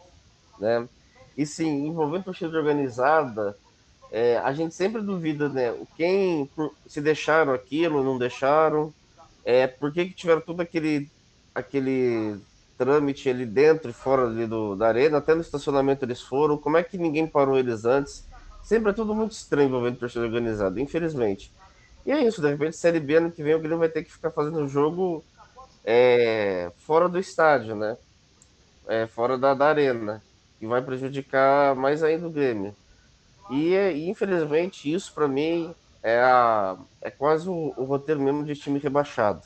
[0.61, 0.89] Né?
[1.37, 3.57] E sim, envolvendo torcida organizada,
[4.11, 5.75] é, a gente sempre duvida, né?
[5.97, 6.49] Quem
[6.87, 8.93] se deixaram aquilo, não deixaram,
[9.45, 11.09] é, por que, que tiveram todo aquele,
[11.55, 12.39] aquele
[12.77, 16.77] trâmite ali dentro e fora ali do, da arena, até no estacionamento eles foram, como
[16.77, 18.27] é que ninguém parou eles antes?
[18.63, 21.53] Sempre é tudo muito estranho envolvendo torcida organizada, infelizmente.
[22.07, 24.13] E é isso, de repente, Série B ano que vem o Grêmio vai ter que
[24.13, 25.25] ficar fazendo o jogo
[25.85, 27.97] é, fora do estádio, né?
[28.87, 30.23] É, fora da, da arena,
[30.59, 32.75] que vai prejudicar mais ainda o Grêmio.
[33.51, 35.71] E, e infelizmente isso para mim
[36.03, 39.43] é, a, é quase o, o, roteiro mesmo de time rebaixado.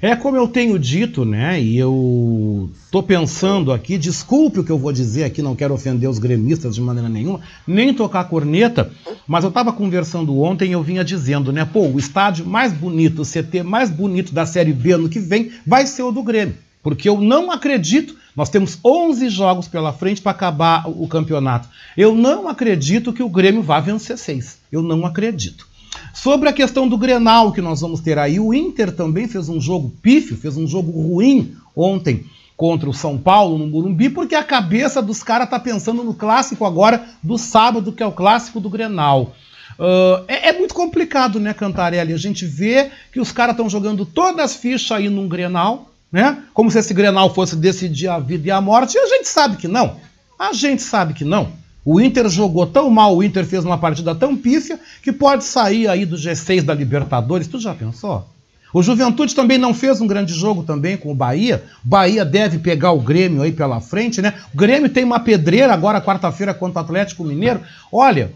[0.00, 1.60] É como eu tenho dito, né?
[1.60, 6.08] E eu tô pensando aqui, desculpe o que eu vou dizer aqui, não quero ofender
[6.08, 8.90] os gremistas de maneira nenhuma, nem tocar corneta,
[9.26, 11.64] mas eu estava conversando ontem e eu vinha dizendo, né?
[11.66, 15.52] Pô, o estádio mais bonito, o CT mais bonito da Série B ano que vem
[15.66, 16.56] vai ser o do Grêmio.
[16.82, 21.68] Porque eu não acredito nós temos 11 jogos pela frente para acabar o campeonato.
[21.96, 24.58] Eu não acredito que o Grêmio vá vencer seis.
[24.72, 25.68] Eu não acredito.
[26.12, 29.60] Sobre a questão do Grenal que nós vamos ter aí, o Inter também fez um
[29.60, 32.24] jogo pífio, fez um jogo ruim ontem
[32.56, 36.64] contra o São Paulo no Morumbi, porque a cabeça dos caras tá pensando no clássico
[36.64, 39.34] agora do sábado, que é o clássico do Grenal.
[39.78, 42.12] Uh, é, é, muito complicado, né, Cantarelli?
[42.12, 46.44] A gente vê que os caras estão jogando todas as fichas aí num Grenal, né?
[46.54, 49.56] Como se esse Grenal fosse decidir a vida e a morte, e a gente sabe
[49.56, 49.96] que não.
[50.38, 51.48] A gente sabe que não.
[51.84, 55.88] O Inter jogou tão mal, o Inter fez uma partida tão pífia, que pode sair
[55.88, 57.48] aí do G6 da Libertadores.
[57.48, 58.28] Tu já pensou?
[58.72, 61.64] O Juventude também não fez um grande jogo também com o Bahia.
[61.82, 64.34] Bahia deve pegar o Grêmio aí pela frente, né?
[64.54, 67.60] O Grêmio tem uma pedreira agora quarta-feira contra o Atlético Mineiro.
[67.90, 68.32] Olha,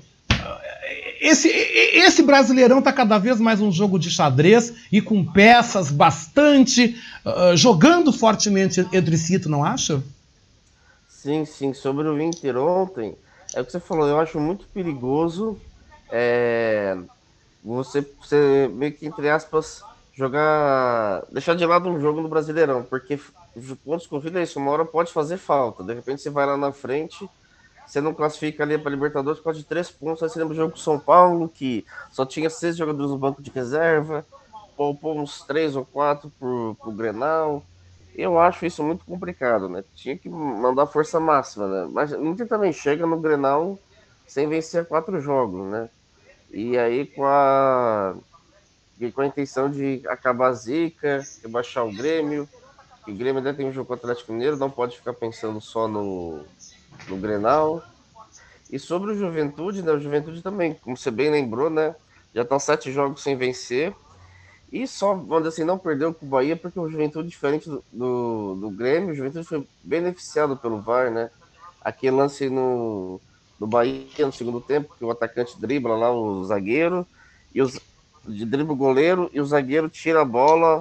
[1.21, 6.97] esse, esse Brasileirão está cada vez mais um jogo de xadrez e com peças bastante
[7.25, 10.03] uh, jogando fortemente entre si, tu não acha?
[11.09, 11.75] Sim, sim.
[11.75, 13.15] Sobre o Inter ontem,
[13.55, 15.59] é o que você falou, eu acho muito perigoso
[16.11, 16.97] é,
[17.63, 19.83] você, você meio que, entre aspas,
[20.15, 21.23] jogar.
[21.31, 23.19] deixar de lado um jogo no Brasileirão, porque
[23.85, 25.83] pontos corridos é isso, uma hora pode fazer falta.
[25.85, 27.29] De repente você vai lá na frente
[27.89, 30.23] você não classifica ali para Libertadores por causa de três pontos.
[30.23, 33.41] Aí você lembra o jogo com São Paulo, que só tinha seis jogadores no banco
[33.41, 34.27] de reserva,
[34.77, 37.65] poupou uns três ou quatro pro, pro Grenal.
[38.15, 39.83] Eu acho isso muito complicado, né?
[39.95, 41.89] Tinha que mandar força máxima, né?
[41.91, 43.79] Mas o Inter também chega no Grenal
[44.27, 45.89] sem vencer quatro jogos, né?
[46.51, 48.15] E aí com a,
[49.15, 52.47] com a intenção de acabar a zica, rebaixar o Grêmio.
[53.07, 55.89] o Grêmio ainda tem um jogo com o Atlético Mineiro, não pode ficar pensando só
[55.89, 56.45] no,
[57.09, 57.83] no Grenal.
[58.71, 59.93] E sobre o Juventude, né?
[59.93, 61.95] O Juventude também, como você bem lembrou, né?
[62.35, 63.95] Já estão sete jogos sem vencer.
[64.71, 68.55] E só, vamos assim, não perdeu com o Bahia, porque o Juventude, diferente do, do,
[68.57, 71.31] do Grêmio, o Juventude foi beneficiado pelo VAR, né?
[71.81, 73.19] Aquele lance no,
[73.59, 77.07] no Bahia no segundo tempo, que o atacante dribla lá o zagueiro,
[77.55, 77.81] e os,
[78.27, 80.81] dribla o goleiro, e o zagueiro tira a bola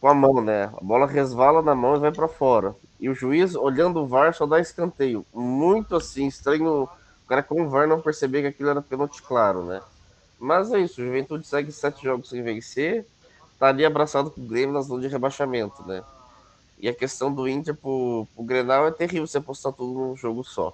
[0.00, 0.64] com a mão, né?
[0.64, 2.74] A bola resvala na mão e vai para fora.
[3.02, 5.26] E o juiz, olhando o VAR, só dá escanteio.
[5.34, 6.88] Muito assim, estranho o
[7.28, 9.80] cara com o VAR não perceber que aquilo era pênalti claro, né?
[10.38, 13.04] Mas é isso, o Juventude segue sete jogos sem vencer,
[13.58, 16.00] tá ali abraçado com o Grêmio na zona de rebaixamento, né?
[16.78, 20.44] E a questão do Inter pro, pro Grenal é terrível você apostar tudo num jogo
[20.44, 20.72] só.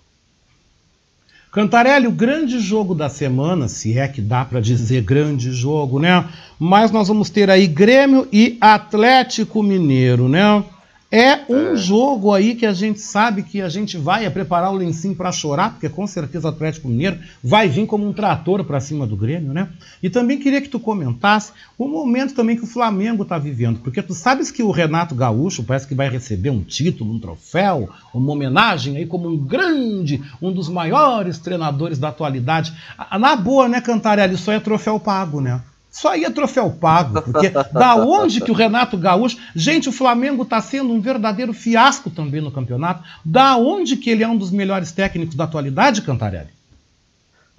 [1.51, 6.29] Cantarelli, o grande jogo da semana, se é que dá para dizer grande jogo, né?
[6.59, 10.62] Mas nós vamos ter aí Grêmio e Atlético Mineiro, né?
[11.11, 11.76] É um é.
[11.76, 15.32] jogo aí que a gente sabe que a gente vai é preparar o lencinho para
[15.32, 19.16] chorar, porque com certeza o Atlético Mineiro vai vir como um trator para cima do
[19.16, 19.70] Grêmio, né?
[20.02, 24.02] E também queria que tu comentasse o momento também que o Flamengo está vivendo, porque
[24.02, 28.32] tu sabes que o Renato Gaúcho parece que vai receber um título, um troféu, uma
[28.32, 32.74] homenagem aí como um grande, um dos maiores treinadores da atualidade.
[33.18, 34.34] Na boa, né, Cantarelli?
[34.34, 35.62] Isso aí é troféu pago, né?
[35.91, 39.39] Só ia troféu pago, porque da onde que o Renato Gaúcho.
[39.55, 43.03] Gente, o Flamengo está sendo um verdadeiro fiasco também no campeonato.
[43.24, 46.51] Da onde que ele é um dos melhores técnicos da atualidade, Cantarelli?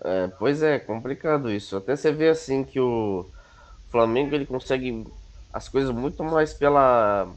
[0.04, 1.76] É, pois é, complicado isso.
[1.76, 3.26] Até você vê assim que o
[3.90, 5.06] Flamengo ele consegue
[5.52, 7.28] as coisas muito mais pela,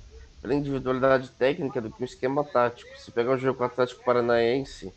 [0.40, 2.90] pela individualidade técnica do que o esquema tático.
[2.98, 4.92] Se pegar o jogo com o Atlético Paranaense,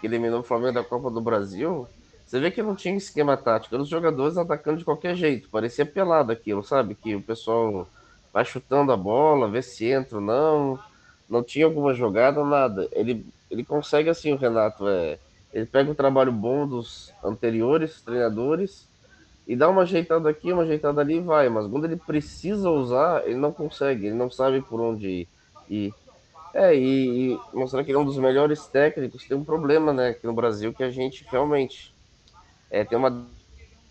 [0.00, 1.88] que eliminou o Flamengo da Copa do Brasil,
[2.26, 5.86] você vê que não tinha esquema tático, eram os jogadores atacando de qualquer jeito, parecia
[5.86, 6.96] pelado aquilo, sabe?
[6.96, 7.88] Que o pessoal
[8.32, 10.78] vai chutando a bola, vê se entra ou não,
[11.30, 12.88] não tinha alguma jogada, nada.
[12.90, 15.20] Ele, ele consegue assim, o Renato, é,
[15.54, 18.88] ele pega o trabalho bom dos anteriores treinadores
[19.46, 23.24] e dá uma ajeitada aqui, uma ajeitada ali e vai, mas quando ele precisa usar,
[23.24, 25.28] ele não consegue, ele não sabe por onde
[25.70, 25.94] ir.
[26.52, 30.08] É, e, e mostrando que ele é um dos melhores técnicos, tem um problema, né,
[30.08, 31.94] aqui no Brasil, que a gente realmente
[32.70, 33.26] é, tem uma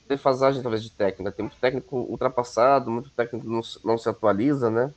[0.08, 1.32] defasagem talvez de técnica.
[1.32, 4.94] Tem muito técnico ultrapassado, muito técnico não, não se atualiza, né?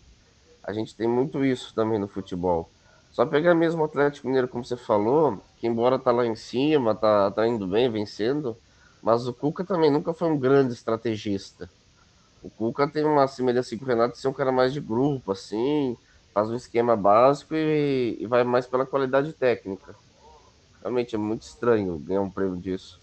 [0.63, 2.69] A gente tem muito isso também no futebol.
[3.11, 6.95] Só pegar mesmo o Atlético Mineiro, como você falou, que embora tá lá em cima,
[6.95, 8.57] tá, tá indo bem, vencendo,
[9.03, 11.71] mas o Cuca também nunca foi um grande estrategista.
[12.43, 15.33] O Cuca tem uma semelhança com o Renato de ser um cara mais de grupo,
[15.33, 15.97] assim,
[16.33, 19.95] faz um esquema básico e, e vai mais pela qualidade técnica.
[20.81, 23.01] Realmente é muito estranho ganhar um prêmio disso.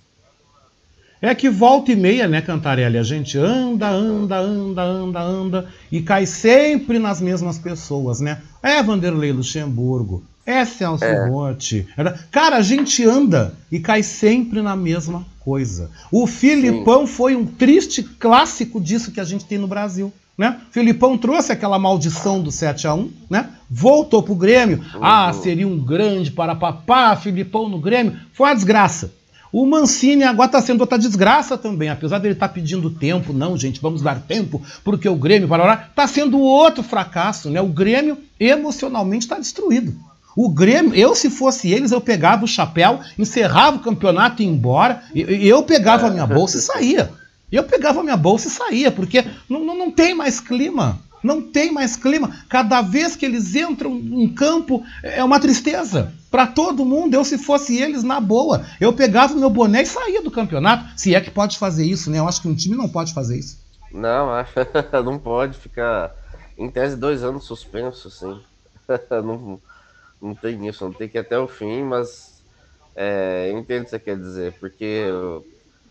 [1.25, 2.99] É que volta e meia, né, Cantarelli?
[2.99, 8.43] A gente anda, anda, anda, anda, anda e cai sempre nas mesmas pessoas, né?
[8.61, 11.27] É Vanderlei Luxemburgo, é Celso é.
[11.27, 11.87] Rotti.
[12.29, 15.89] Cara, a gente anda e cai sempre na mesma coisa.
[16.11, 17.13] O Filipão Sim.
[17.13, 20.13] foi um triste clássico disso que a gente tem no Brasil.
[20.37, 20.59] Né?
[20.69, 23.49] Filipão trouxe aquela maldição do 7 a 1 né?
[23.67, 24.77] Voltou pro Grêmio.
[24.93, 24.99] Uhum.
[25.01, 28.15] Ah, seria um grande para papá, Filipão no Grêmio.
[28.31, 29.11] Foi uma desgraça.
[29.57, 33.57] O Mancini agora está sendo outra desgraça também, apesar dele estar tá pedindo tempo, não,
[33.57, 37.61] gente, vamos dar tempo, porque o Grêmio, para está sendo outro fracasso, né?
[37.61, 39.95] O Grêmio emocionalmente está destruído.
[40.35, 44.51] O Grêmio, eu se fosse eles, eu pegava o chapéu, encerrava o campeonato e ia
[44.51, 47.09] embora, eu pegava a minha bolsa e saía.
[47.49, 50.99] Eu pegava a minha bolsa e saía, porque não, não, não tem mais clima.
[51.25, 52.45] Não tem mais clima.
[52.47, 56.13] Cada vez que eles entram em campo é uma tristeza.
[56.29, 59.87] Para todo mundo, eu se fosse eles, na boa, eu pegava o meu boné e
[59.87, 60.85] saía do campeonato.
[60.95, 62.19] Se é que pode fazer isso, né?
[62.19, 63.57] Eu acho que um time não pode fazer isso.
[63.91, 64.27] Não,
[65.03, 66.13] não pode ficar,
[66.55, 68.39] em tese, dois anos suspenso, assim.
[69.09, 69.59] não,
[70.21, 72.43] não tem isso, não tem que ir até o fim, mas
[72.95, 75.05] é, eu entendo o que você quer dizer, porque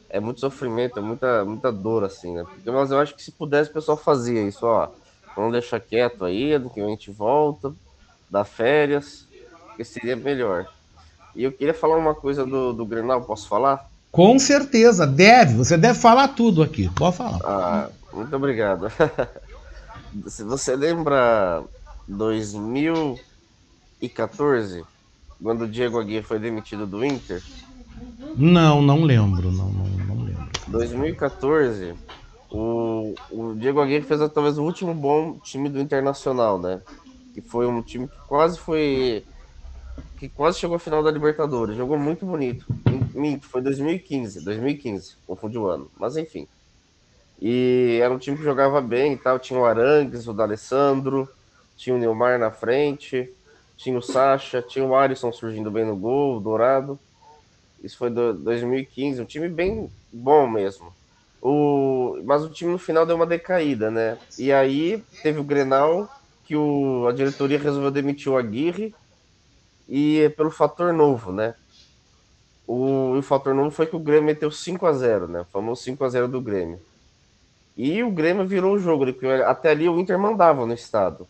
[0.09, 2.45] é muito sofrimento, é muita, muita dor, assim, né?
[2.45, 4.91] Porque, mas eu acho que se pudesse, o pessoal fazia isso, ó
[5.37, 7.74] Vamos deixar quieto aí, ano que a gente volta,
[8.30, 9.26] dá férias,
[9.76, 10.66] que seria melhor.
[11.35, 13.91] E eu queria falar uma coisa do, do Grenal, posso falar?
[14.12, 17.41] Com certeza, deve, você deve falar tudo aqui, pode falar.
[17.45, 18.87] Ah, muito obrigado.
[20.28, 21.64] Se você lembra
[22.07, 24.85] 2014,
[25.43, 27.43] quando o Diego Aguirre foi demitido do Inter?
[28.37, 30.49] Não, não lembro, não, não, não lembro.
[30.68, 31.97] 2014,
[32.57, 36.81] o, o Diego Aguirre fez talvez o último bom time do Internacional, né?
[37.35, 39.25] Que foi um time que quase foi.
[40.17, 41.77] que quase chegou à final da Libertadores.
[41.77, 42.65] Jogou muito bonito.
[43.13, 44.45] Minto, foi 2015.
[44.45, 45.91] 2015, confundi o ano.
[45.99, 46.47] Mas enfim.
[47.43, 49.37] E era um time que jogava bem e tal.
[49.41, 51.29] Tinha o Arangues, o D'Alessandro,
[51.77, 53.29] tinha o Neymar na frente,
[53.77, 57.01] tinha o Sacha, tinha o Alisson surgindo bem no gol, o Dourado.
[57.83, 60.93] Isso foi do 2015, um time bem bom mesmo.
[61.47, 64.17] O, mas o time no final deu uma decaída, né?
[64.39, 66.09] E aí teve o Grenal,
[66.43, 68.95] que o, a diretoria resolveu demitir o Aguirre,
[69.87, 71.55] e é pelo fator novo, né?
[72.67, 75.43] O, o fator novo foi que o Grêmio meteu 5 a 0 né?
[75.43, 76.81] O famoso 5 a 0 do Grêmio.
[77.77, 81.29] E o Grêmio virou o jogo, porque até ali o Inter mandava no estado.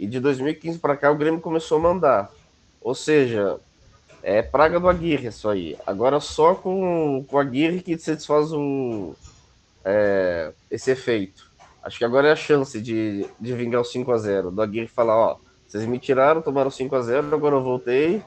[0.00, 2.32] E de 2015 para cá o Grêmio começou a mandar.
[2.80, 3.60] Ou seja,
[4.20, 5.76] é praga do Aguirre isso aí.
[5.86, 9.14] Agora só com, com o Aguirre que se desfaz o,
[9.84, 11.48] é, esse efeito.
[11.82, 14.88] Acho que agora é a chance de, de vingar o 5 a 0 Do Aguirre
[14.88, 18.22] falar, ó, vocês me tiraram, tomaram 5 a 0 agora eu voltei,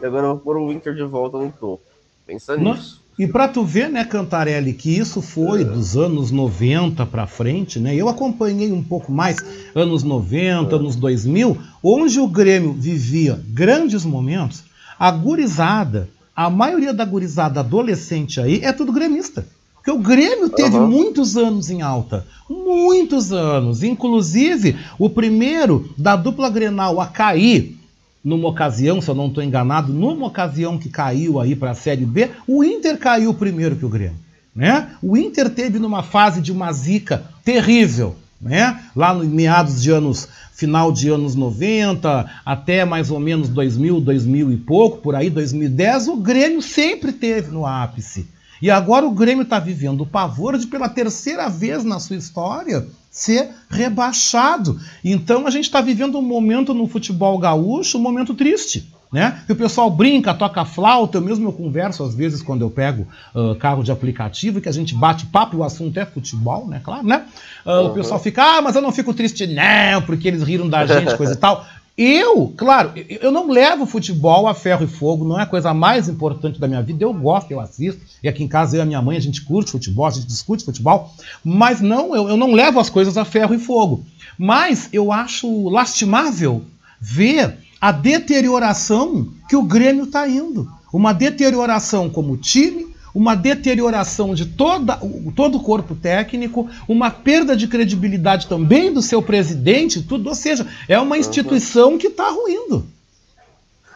[0.00, 1.82] e agora eu vou pôr o Inter de volta no topo.
[2.26, 3.04] Pensa Não- nisso.
[3.18, 7.94] E para tu ver, né, Cantarelli, que isso foi dos anos 90 para frente, né?
[7.94, 9.38] Eu acompanhei um pouco mais
[9.74, 14.64] anos 90, anos 2000, onde o Grêmio vivia grandes momentos.
[14.98, 19.46] A gurizada, a maioria da gurizada adolescente aí é tudo gremista.
[19.86, 20.88] Porque o Grêmio teve Aham.
[20.88, 22.26] muitos anos em alta.
[22.50, 23.84] Muitos anos.
[23.84, 27.78] Inclusive, o primeiro da dupla Grenal a cair
[28.24, 32.04] numa ocasião, se eu não estou enganado, numa ocasião que caiu aí para a Série
[32.04, 34.16] B, o Inter caiu primeiro que o Grêmio.
[34.52, 34.90] Né?
[35.00, 38.16] O Inter teve numa fase de uma zica terrível.
[38.40, 38.80] Né?
[38.96, 44.50] Lá no meados de anos, final de anos 90, até mais ou menos 2000, 2000
[44.50, 48.34] e pouco, por aí, 2010, o Grêmio sempre teve no ápice.
[48.60, 52.86] E agora o Grêmio está vivendo o pavor de, pela terceira vez na sua história,
[53.10, 54.78] ser rebaixado.
[55.04, 58.92] Então a gente está vivendo um momento no futebol gaúcho, um momento triste.
[59.12, 59.40] Né?
[59.46, 63.06] Que o pessoal brinca, toca flauta, eu mesmo eu converso às vezes quando eu pego
[63.34, 66.80] ah, carro de aplicativo, que a gente bate papo o assunto é futebol, né?
[66.82, 67.24] Claro, né?
[67.64, 67.94] O Uhum.
[67.94, 71.34] pessoal fica, ah, mas eu não fico triste, não, porque eles riram da gente, coisa
[71.34, 71.64] e tal.
[71.96, 76.08] Eu, claro, eu- não levo futebol a ferro e fogo, não é a coisa mais
[76.08, 77.02] importante da minha vida.
[77.02, 79.40] Eu gosto, eu assisto, e aqui em casa eu e a minha mãe a gente
[79.42, 81.10] curte futebol, a gente discute futebol,
[81.42, 84.04] mas não, eu, eu não levo as coisas a ferro e fogo.
[84.38, 86.62] Mas eu acho lastimável
[87.00, 90.68] ver a deterioração que o Grêmio está indo.
[90.92, 92.86] Uma deterioração como time,
[93.16, 99.00] uma deterioração de toda, o- todo o corpo técnico, uma perda de credibilidade também do
[99.00, 100.28] seu presidente, tudo.
[100.28, 102.86] Ou seja, é uma instituição que está ruindo.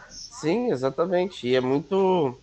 [0.09, 1.47] Sim, exatamente.
[1.47, 2.35] E é muito.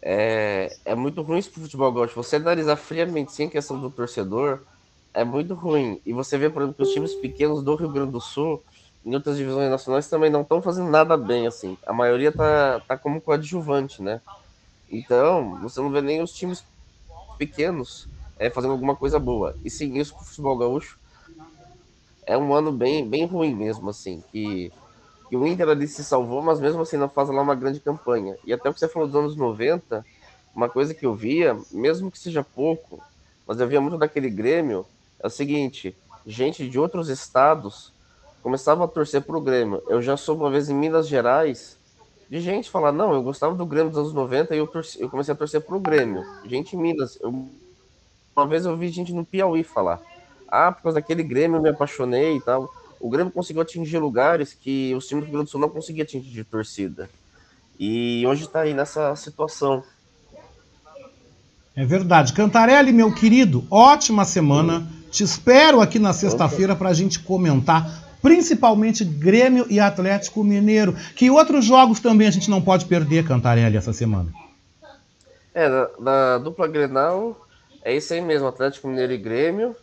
[0.00, 2.14] É, é muito ruim isso pro futebol gaúcho.
[2.14, 4.60] Você analisar friamente sem questão do torcedor
[5.12, 6.00] é muito ruim.
[6.06, 8.62] E você vê, por exemplo, que os times pequenos do Rio Grande do Sul,
[9.04, 11.76] em outras divisões nacionais, também não estão fazendo nada bem, assim.
[11.86, 14.22] A maioria tá, tá como coadjuvante, né?
[14.90, 16.64] Então, você não vê nem os times
[17.36, 18.08] pequenos
[18.38, 19.54] é, fazendo alguma coisa boa.
[19.64, 20.98] E sim, isso pro futebol gaúcho
[22.26, 24.22] é um ano bem, bem ruim mesmo, assim.
[24.30, 24.72] Que
[25.28, 28.36] que o Inter ali se salvou, mas mesmo assim não faz lá uma grande campanha.
[28.44, 30.04] E até o que você falou dos anos 90,
[30.54, 33.02] uma coisa que eu via, mesmo que seja pouco,
[33.46, 34.86] mas eu via muito daquele Grêmio,
[35.20, 35.94] é o seguinte,
[36.26, 37.92] gente de outros estados
[38.42, 39.82] começava a torcer pro Grêmio.
[39.88, 41.77] Eu já soube uma vez em Minas Gerais,
[42.30, 45.08] de gente falar, não, eu gostava do Grêmio dos anos 90 e eu, torci, eu
[45.08, 46.22] comecei a torcer pro Grêmio.
[46.44, 47.18] Gente em Minas.
[47.20, 47.48] Eu,
[48.36, 50.00] uma vez eu vi gente no Piauí falar,
[50.46, 52.72] ah, por causa daquele Grêmio eu me apaixonei e tal.
[53.00, 56.02] O Grêmio conseguiu atingir lugares que os times do Rio Grande do Sul não conseguiam
[56.02, 57.08] atingir de torcida.
[57.78, 59.82] E hoje está aí nessa situação.
[61.76, 62.32] É verdade.
[62.32, 64.86] Cantarelli, meu querido, ótima semana.
[65.10, 70.94] Te espero aqui na sexta-feira para a gente comentar, principalmente Grêmio e Atlético Mineiro.
[71.14, 74.32] Que outros jogos também a gente não pode perder, Cantarelli, essa semana?
[75.54, 77.46] É, da, da dupla Grenal,
[77.82, 79.74] é isso aí mesmo, Atlético Mineiro e Grêmio.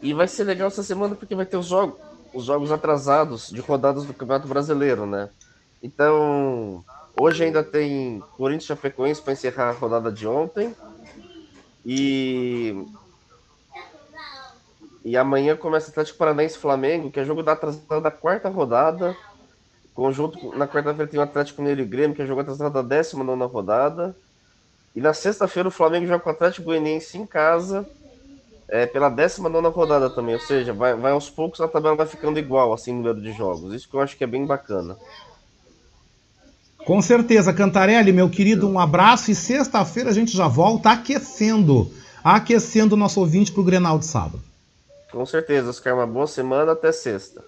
[0.00, 1.96] E vai ser legal essa semana porque vai ter os jogos,
[2.32, 5.28] os jogos atrasados de rodadas do Campeonato Brasileiro, né?
[5.82, 6.84] Então,
[7.18, 10.74] hoje ainda tem Corinthians e Chapecoense para encerrar a rodada de ontem.
[11.84, 12.84] E
[15.08, 19.16] e amanhã começa Atlético Paranaense Flamengo, que é jogo da atrasada da quarta rodada.
[19.94, 23.50] Conjunto na quarta-feira tem o Atlético Mineiro e Grêmio, que é jogo atrasado da 19
[23.50, 24.14] rodada.
[24.94, 27.88] E na sexta-feira o Flamengo joga com o Atlético Goianiense em casa,
[28.68, 30.34] é, pela 19 rodada também.
[30.34, 33.32] Ou seja, vai, vai aos poucos a tabela vai ficando igual, assim, no número de
[33.32, 33.72] jogos.
[33.72, 34.94] Isso que eu acho que é bem bacana.
[36.84, 41.90] Com certeza, Cantarelli, meu querido, um abraço e sexta-feira a gente já volta aquecendo,
[42.22, 44.47] aquecendo o nosso ouvinte para o Grenal de sábado.
[45.10, 47.44] Com certeza, Oscar, uma boa semana até sexta.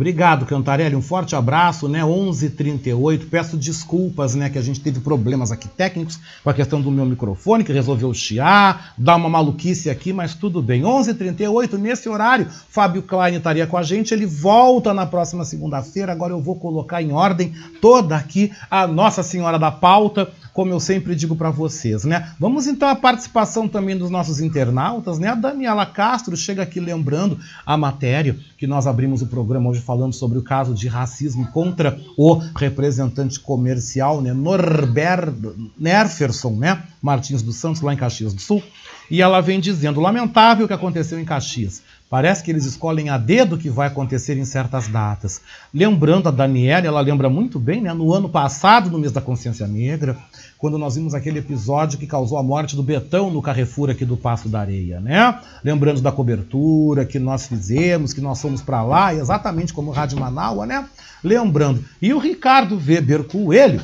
[0.00, 0.96] Obrigado, Cantarelli.
[0.96, 2.02] Um forte abraço, né?
[2.02, 3.26] 11:38.
[3.26, 4.48] Peço desculpas, né?
[4.48, 8.14] Que a gente teve problemas aqui técnicos com a questão do meu microfone, que resolveu
[8.14, 10.84] chiar, dar uma maluquice aqui, mas tudo bem.
[10.84, 14.14] 11:38 nesse horário, Fábio Klein estaria com a gente.
[14.14, 16.12] Ele volta na próxima segunda-feira.
[16.12, 20.80] Agora eu vou colocar em ordem toda aqui a Nossa Senhora da Pauta, como eu
[20.80, 22.32] sempre digo para vocês, né?
[22.40, 25.28] Vamos então à participação também dos nossos internautas, né?
[25.28, 30.12] A Daniela Castro chega aqui lembrando a matéria que nós abrimos o programa hoje falando
[30.12, 34.32] sobre o caso de racismo contra o representante comercial, né?
[34.32, 36.84] Norberto Nerferson, né?
[37.02, 38.62] Martins dos Santos, lá em Caxias do Sul.
[39.10, 41.82] E ela vem dizendo: lamentável o que aconteceu em Caxias.
[42.10, 45.40] Parece que eles escolhem a dedo o que vai acontecer em certas datas.
[45.72, 47.94] Lembrando a Daniela, ela lembra muito bem, né?
[47.94, 50.16] No ano passado, no mês da consciência negra,
[50.58, 54.16] quando nós vimos aquele episódio que causou a morte do Betão no Carrefour aqui do
[54.16, 55.38] Passo da Areia, né?
[55.62, 60.18] Lembrando da cobertura que nós fizemos, que nós fomos para lá, exatamente como o Rádio
[60.18, 60.84] Manaua, né?
[61.22, 61.84] Lembrando.
[62.02, 63.80] E o Ricardo Weber Coelho,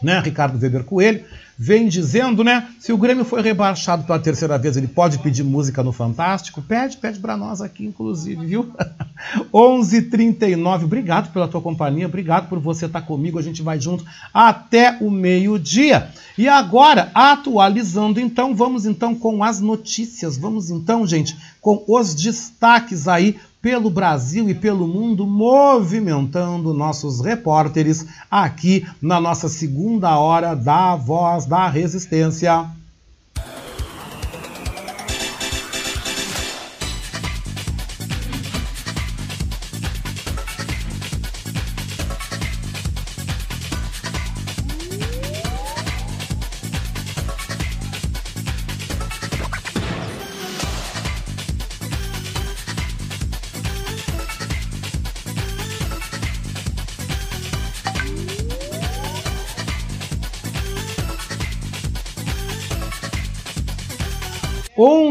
[0.00, 0.20] né?
[0.20, 1.24] Ricardo Weber Coelho
[1.62, 2.70] vem dizendo, né?
[2.78, 6.62] Se o Grêmio foi rebaixado pela terceira vez, ele pode pedir música no Fantástico?
[6.62, 8.72] Pede, pede para nós aqui, inclusive, viu?
[9.52, 10.84] 11:39.
[10.84, 13.38] Obrigado pela tua companhia, obrigado por você estar comigo.
[13.38, 16.08] A gente vai junto até o meio-dia.
[16.38, 20.38] E agora, atualizando, então, vamos então com as notícias.
[20.38, 28.06] Vamos então, gente, com os destaques aí pelo Brasil e pelo mundo, movimentando nossos repórteres
[28.30, 32.79] aqui na nossa segunda hora da Voz da Resistência.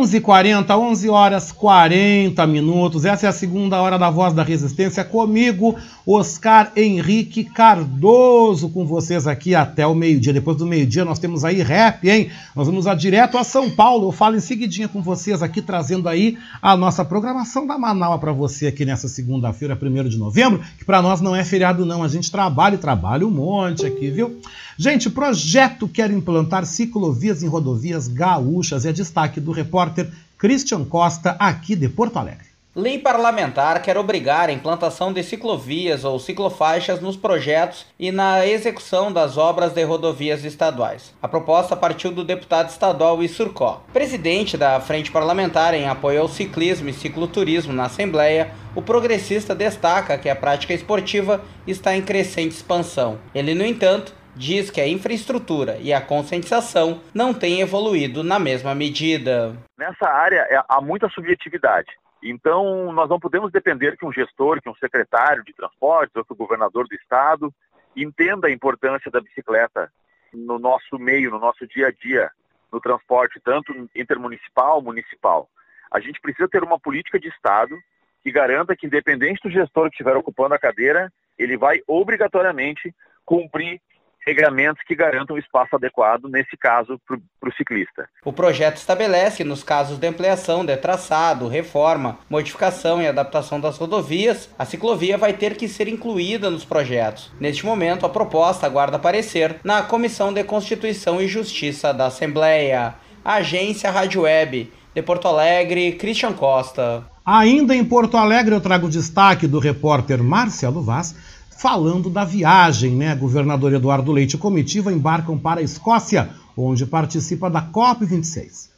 [0.09, 3.05] 11h40, 11 horas 40 minutos.
[3.05, 5.03] Essa é a segunda hora da Voz da Resistência.
[5.03, 10.33] Comigo, Oscar Henrique Cardoso, com vocês aqui até o meio-dia.
[10.33, 12.31] Depois do meio-dia, nós temos aí rap, hein?
[12.55, 14.07] Nós vamos direto a São Paulo.
[14.07, 18.31] Eu falo em seguidinha com vocês aqui, trazendo aí a nossa programação da Manaua para
[18.31, 22.01] você aqui nessa segunda-feira, 1 de novembro, que para nós não é feriado, não.
[22.01, 24.41] A gente trabalha e trabalha um monte aqui, viu?
[24.81, 28.85] Gente, projeto quer implantar ciclovias em rodovias gaúchas.
[28.85, 32.47] É destaque do repórter Christian Costa, aqui de Porto Alegre.
[32.73, 39.11] Lei parlamentar quer obrigar a implantação de ciclovias ou ciclofaixas nos projetos e na execução
[39.11, 41.13] das obras de rodovias estaduais.
[41.21, 43.83] A proposta partiu do deputado estadual Isurcó.
[43.91, 50.17] Presidente da Frente Parlamentar em apoio ao ciclismo e cicloturismo na Assembleia, o progressista destaca
[50.17, 53.17] que a prática esportiva está em crescente expansão.
[53.35, 58.73] Ele, no entanto, diz que a infraestrutura e a conscientização não têm evoluído na mesma
[58.75, 59.55] medida.
[59.77, 61.89] Nessa área é, há muita subjetividade.
[62.21, 66.33] Então, nós não podemos depender que um gestor, que um secretário de transportes ou que
[66.33, 67.53] o governador do estado
[67.95, 69.91] entenda a importância da bicicleta
[70.33, 72.29] no nosso meio, no nosso dia a dia,
[72.71, 75.49] no transporte, tanto intermunicipal, municipal.
[75.91, 77.75] A gente precisa ter uma política de estado
[78.21, 82.93] que garanta que, independente do gestor que estiver ocupando a cadeira, ele vai obrigatoriamente
[83.25, 83.81] cumprir
[84.25, 88.07] regramentos que garantam o espaço adequado, nesse caso, para o ciclista.
[88.23, 93.77] O projeto estabelece que, nos casos de ampliação de traçado, reforma, modificação e adaptação das
[93.77, 97.31] rodovias, a ciclovia vai ter que ser incluída nos projetos.
[97.39, 102.95] Neste momento, a proposta aguarda aparecer na Comissão de Constituição e Justiça da Assembleia.
[103.23, 104.71] Agência Rádio Web.
[104.93, 107.05] De Porto Alegre, Christian Costa.
[107.23, 111.15] Ainda em Porto Alegre, eu trago o destaque do repórter Marcelo Vaz
[111.59, 113.13] falando da viagem, né?
[113.13, 118.68] Governador Eduardo Leite e comitiva embarcam para a Escócia, onde participa da COP26.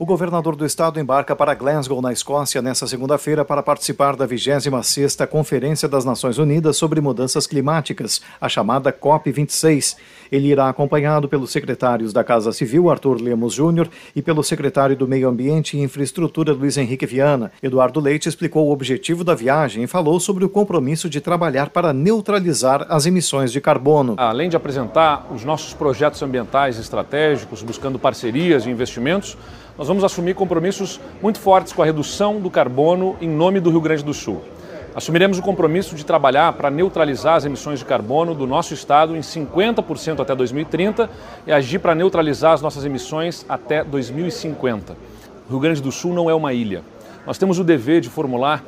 [0.00, 5.26] O governador do estado embarca para Glasgow, na Escócia, nesta segunda-feira para participar da 26ª
[5.26, 9.96] Conferência das Nações Unidas sobre Mudanças Climáticas, a chamada COP26.
[10.30, 15.08] Ele irá acompanhado pelos secretários da Casa Civil, Arthur Lemos Júnior, e pelo secretário do
[15.08, 17.50] Meio Ambiente e Infraestrutura, Luiz Henrique Viana.
[17.60, 21.92] Eduardo Leite explicou o objetivo da viagem e falou sobre o compromisso de trabalhar para
[21.92, 24.14] neutralizar as emissões de carbono.
[24.16, 29.36] Além de apresentar os nossos projetos ambientais estratégicos, buscando parcerias e investimentos,
[29.78, 33.80] nós vamos assumir compromissos muito fortes com a redução do carbono em nome do Rio
[33.80, 34.42] Grande do Sul.
[34.92, 39.20] Assumiremos o compromisso de trabalhar para neutralizar as emissões de carbono do nosso estado em
[39.20, 41.08] 50% até 2030
[41.46, 44.96] e agir para neutralizar as nossas emissões até 2050.
[45.46, 46.82] O Rio Grande do Sul não é uma ilha.
[47.24, 48.64] Nós temos o dever de formular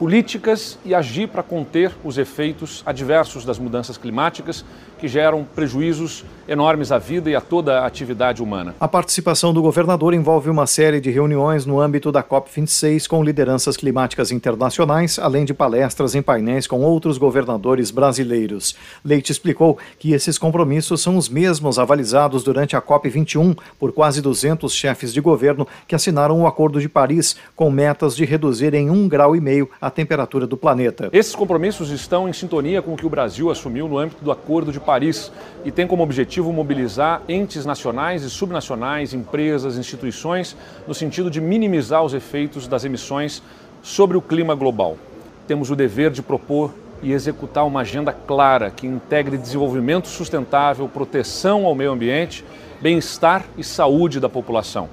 [0.00, 4.64] políticas e agir para conter os efeitos adversos das mudanças climáticas
[4.98, 8.74] que geram prejuízos enormes à vida e a toda a atividade humana.
[8.80, 13.76] A participação do governador envolve uma série de reuniões no âmbito da COP26 com lideranças
[13.76, 18.74] climáticas internacionais, além de palestras em painéis com outros governadores brasileiros.
[19.04, 24.72] Leite explicou que esses compromissos são os mesmos avalizados durante a COP21 por quase 200
[24.72, 29.06] chefes de governo que assinaram o Acordo de Paris, com metas de reduzir em um
[29.08, 31.08] grau e meio a temperatura do planeta.
[31.12, 34.72] Esses compromissos estão em sintonia com o que o Brasil assumiu no âmbito do Acordo
[34.72, 35.32] de Paris
[35.64, 40.56] e tem como objetivo mobilizar entes nacionais e subnacionais, empresas, instituições,
[40.86, 43.42] no sentido de minimizar os efeitos das emissões
[43.82, 44.96] sobre o clima global.
[45.46, 46.72] Temos o dever de propor
[47.02, 52.44] e executar uma agenda clara que integre desenvolvimento sustentável, proteção ao meio ambiente,
[52.80, 54.88] bem-estar e saúde da população.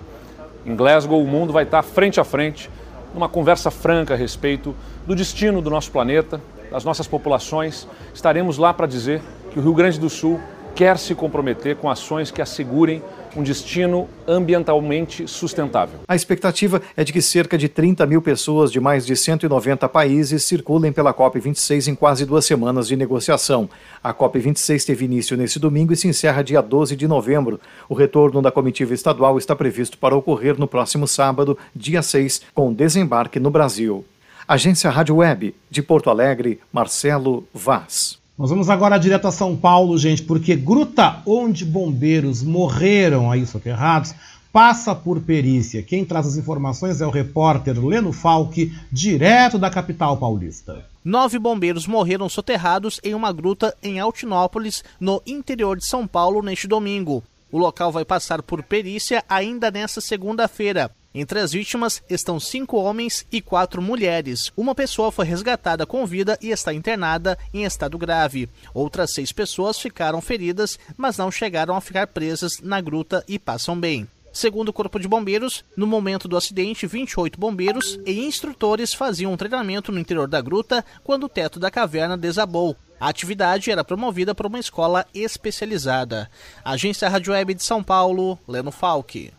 [0.66, 2.70] Em Glasgow, o mundo vai estar frente a frente
[3.14, 4.76] numa conversa franca a respeito
[5.06, 7.88] do destino do nosso planeta, das nossas populações.
[8.14, 9.22] Estaremos lá para dizer
[9.52, 10.40] que o Rio Grande do Sul
[10.76, 13.02] quer se comprometer com ações que assegurem
[13.38, 16.00] um destino ambientalmente sustentável.
[16.08, 20.44] A expectativa é de que cerca de 30 mil pessoas de mais de 190 países
[20.44, 23.70] circulem pela COP26 em quase duas semanas de negociação.
[24.04, 27.60] A COP26 teve início nesse domingo e se encerra dia 12 de novembro.
[27.88, 32.74] O retorno da comitiva estadual está previsto para ocorrer no próximo sábado, dia 6, com
[32.74, 34.04] desembarque no Brasil.
[34.48, 38.17] Agência Rádio Web, de Porto Alegre, Marcelo Vaz.
[38.38, 44.14] Nós vamos agora direto a São Paulo, gente, porque gruta onde bombeiros morreram aí soterrados
[44.54, 45.82] passa por perícia.
[45.82, 50.86] Quem traz as informações é o repórter Leno Falck, direto da capital paulista.
[51.04, 56.68] Nove bombeiros morreram soterrados em uma gruta em Altinópolis, no interior de São Paulo, neste
[56.68, 57.24] domingo.
[57.52, 60.92] O local vai passar por perícia ainda nesta segunda-feira.
[61.20, 64.52] Entre as vítimas estão cinco homens e quatro mulheres.
[64.56, 68.48] Uma pessoa foi resgatada com vida e está internada em estado grave.
[68.72, 73.80] Outras seis pessoas ficaram feridas, mas não chegaram a ficar presas na gruta e passam
[73.80, 74.08] bem.
[74.32, 79.38] Segundo o Corpo de Bombeiros, no momento do acidente, 28 bombeiros e instrutores faziam um
[79.38, 82.78] treinamento no interior da gruta quando o teto da caverna desabou.
[83.00, 86.30] A atividade era promovida por uma escola especializada.
[86.64, 89.32] Agência Rádio Web de São Paulo, Leno Falck.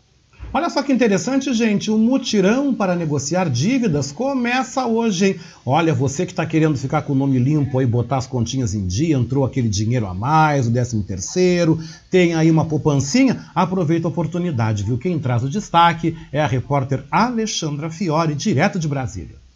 [0.51, 1.91] Olha só que interessante, gente.
[1.91, 5.41] O mutirão para negociar dívidas começa hoje, hein?
[5.65, 8.87] Olha, você que está querendo ficar com o nome limpo aí, botar as continhas em
[8.87, 11.79] dia, entrou aquele dinheiro a mais, o 13 terceiro,
[12.11, 14.97] tem aí uma poupancinha, aproveita a oportunidade, viu?
[14.97, 19.48] Quem traz o destaque é a repórter Alexandra Fiore, direto de Brasília.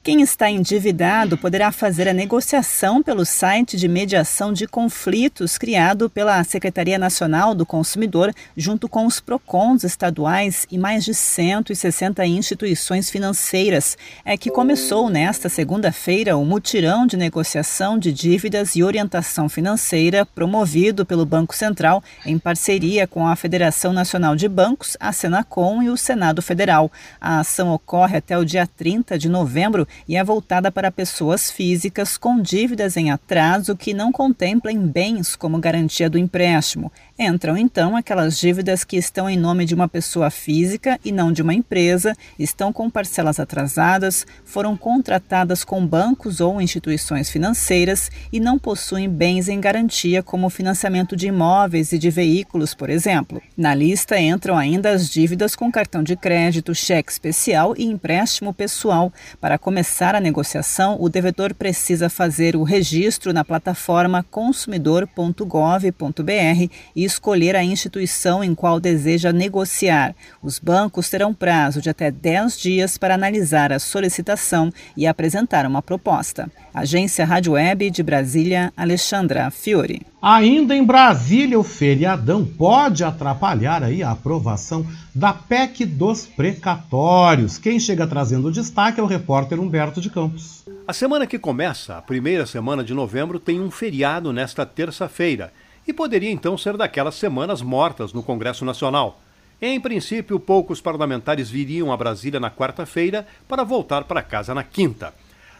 [0.00, 6.42] Quem está endividado poderá fazer a negociação pelo site de mediação de conflitos criado pela
[6.44, 13.98] Secretaria Nacional do Consumidor, junto com os PROCONs estaduais e mais de 160 instituições financeiras.
[14.24, 21.04] É que começou nesta segunda-feira o mutirão de negociação de dívidas e orientação financeira promovido
[21.04, 25.96] pelo Banco Central em parceria com a Federação Nacional de Bancos, a Senacom e o
[25.96, 26.90] Senado Federal.
[27.20, 32.16] A ação ocorre até o dia 30 de novembro e é voltada para pessoas físicas
[32.16, 36.92] com dívidas em atraso que não contemplem bens como garantia do empréstimo.
[37.20, 41.42] Entram então aquelas dívidas que estão em nome de uma pessoa física e não de
[41.42, 48.56] uma empresa, estão com parcelas atrasadas, foram contratadas com bancos ou instituições financeiras e não
[48.56, 53.42] possuem bens em garantia, como financiamento de imóveis e de veículos, por exemplo.
[53.56, 59.12] Na lista entram ainda as dívidas com cartão de crédito, cheque especial e empréstimo pessoal.
[59.40, 67.56] Para começar a negociação, o devedor precisa fazer o registro na plataforma consumidor.gov.br e escolher
[67.56, 70.14] a instituição em qual deseja negociar.
[70.42, 75.82] Os bancos terão prazo de até 10 dias para analisar a solicitação e apresentar uma
[75.82, 76.48] proposta.
[76.72, 80.06] Agência Rádio Web de Brasília, Alexandra Fiore.
[80.20, 87.56] Ainda em Brasília, o feriadão pode atrapalhar aí a aprovação da PEC dos precatórios.
[87.56, 90.64] Quem chega trazendo o destaque é o repórter Humberto de Campos.
[90.86, 95.52] A semana que começa, a primeira semana de novembro, tem um feriado nesta terça-feira
[95.88, 99.22] e poderia então ser daquelas semanas mortas no Congresso Nacional.
[99.60, 105.14] Em princípio, poucos parlamentares viriam a Brasília na quarta-feira para voltar para casa na quinta.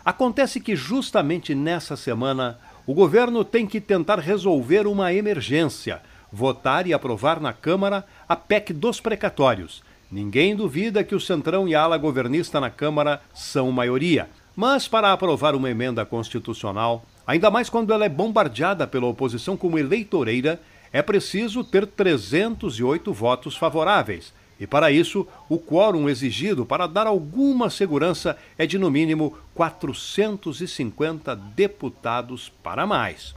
[0.04, 6.92] Acontece que justamente nessa semana o governo tem que tentar resolver uma emergência, votar e
[6.92, 9.82] aprovar na Câmara a PEC dos precatórios.
[10.12, 14.28] Ninguém duvida que o Centrão e a ala governista na Câmara são maioria.
[14.54, 19.78] Mas para aprovar uma emenda constitucional, Ainda mais quando ela é bombardeada pela oposição como
[19.78, 20.58] eleitoreira,
[20.90, 24.32] é preciso ter 308 votos favoráveis.
[24.58, 31.36] E para isso, o quórum exigido para dar alguma segurança é de no mínimo 450
[31.36, 33.34] deputados para mais.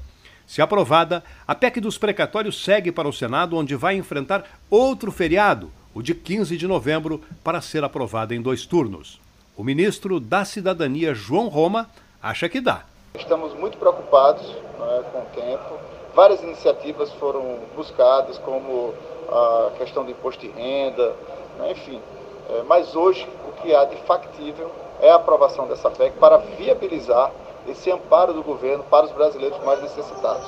[0.48, 5.70] Se aprovada, a PEC dos precatórios segue para o Senado, onde vai enfrentar outro feriado,
[5.94, 9.20] o de 15 de novembro, para ser aprovada em dois turnos.
[9.58, 11.90] O ministro da Cidadania, João Roma,
[12.22, 12.86] acha que dá.
[13.14, 15.80] Estamos muito preocupados é, com o tempo.
[16.16, 18.94] Várias iniciativas foram buscadas, como
[19.30, 21.14] a questão do imposto de renda,
[21.58, 22.00] né, enfim.
[22.50, 24.72] É, mas hoje o que há de factível
[25.02, 27.32] é a aprovação dessa PEC para viabilizar
[27.68, 30.48] esse amparo do governo para os brasileiros mais necessitados.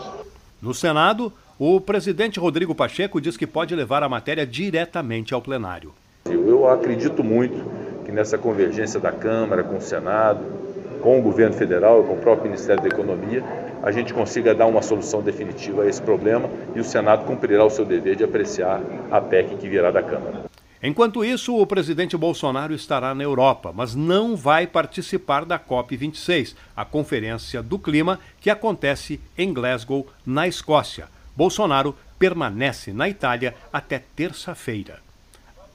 [0.61, 5.93] No Senado, o presidente Rodrigo Pacheco diz que pode levar a matéria diretamente ao plenário.
[6.25, 7.63] Eu acredito muito
[8.05, 10.62] que nessa convergência da Câmara com o Senado,
[11.03, 13.43] com o governo federal com o próprio Ministério da Economia,
[13.83, 17.69] a gente consiga dar uma solução definitiva a esse problema e o Senado cumprirá o
[17.69, 18.81] seu dever de apreciar
[19.11, 20.45] a PEC que virá da Câmara.
[20.81, 26.85] Enquanto isso, o presidente Bolsonaro estará na Europa, mas não vai participar da COP26, a
[26.85, 31.07] Conferência do Clima que acontece em Glasgow, na Escócia.
[31.35, 34.99] Bolsonaro permanece na Itália até terça-feira.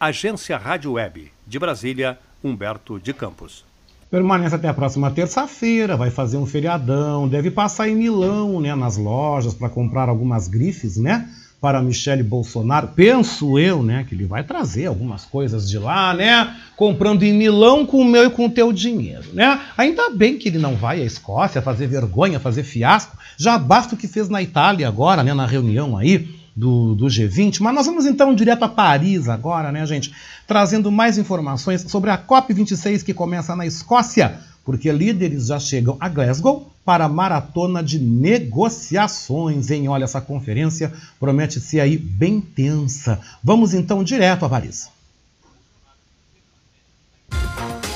[0.00, 3.67] Agência Rádio Web, de Brasília, Humberto de Campos.
[4.10, 8.96] Permanece até a próxima terça-feira, vai fazer um feriadão, deve passar em Milão, né, nas
[8.96, 11.28] lojas para comprar algumas grifes, né?
[11.60, 12.88] para Michele Bolsonaro.
[12.94, 17.84] Penso eu, né, que ele vai trazer algumas coisas de lá, né, comprando em Milão
[17.84, 19.60] com o meu e com o teu dinheiro, né?
[19.76, 23.16] Ainda bem que ele não vai à Escócia fazer vergonha, fazer fiasco.
[23.36, 27.60] Já basta o que fez na Itália agora, né, na reunião aí do, do G20.
[27.60, 30.12] Mas nós vamos então direto a Paris agora, né, gente,
[30.46, 36.10] trazendo mais informações sobre a COP26 que começa na Escócia porque líderes já chegam a
[36.10, 39.88] Glasgow para a maratona de negociações, hein?
[39.88, 43.18] Olha, essa conferência promete ser aí bem tensa.
[43.42, 44.90] Vamos então direto a Paris.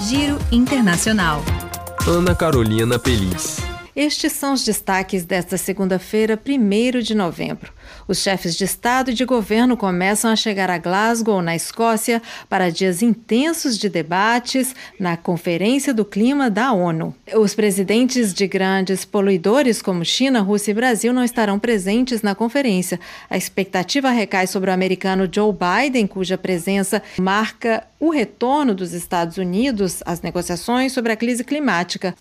[0.08, 1.42] Giro Internacional.
[2.08, 3.58] Ana Carolina Pelis.
[3.94, 7.70] Estes são os destaques desta segunda-feira, 1 de novembro.
[8.06, 12.70] Os chefes de Estado e de governo começam a chegar a Glasgow, na Escócia, para
[12.70, 17.14] dias intensos de debates na Conferência do Clima da ONU.
[17.34, 22.98] Os presidentes de grandes poluidores como China, Rússia e Brasil não estarão presentes na conferência.
[23.30, 29.38] A expectativa recai sobre o americano Joe Biden, cuja presença marca o retorno dos Estados
[29.38, 32.14] Unidos às negociações sobre a crise climática.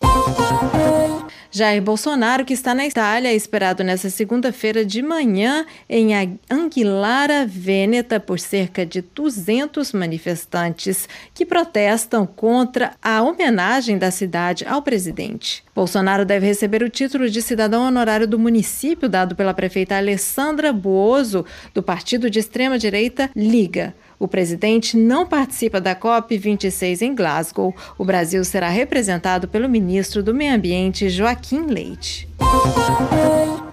[1.53, 5.50] Jair Bolsonaro, que está na Itália, é esperado nesta segunda-feira de manhã
[5.89, 14.65] em Anguillara Vêneta por cerca de 200 manifestantes que protestam contra a homenagem da cidade
[14.67, 15.63] ao presidente.
[15.73, 21.45] Bolsonaro deve receber o título de cidadão honorário do município dado pela prefeita Alessandra Buoso,
[21.73, 23.93] do partido de extrema-direita Liga.
[24.21, 27.75] O presidente não participa da COP26 em Glasgow.
[27.97, 32.29] O Brasil será representado pelo ministro do Meio Ambiente, Joaquim Leite.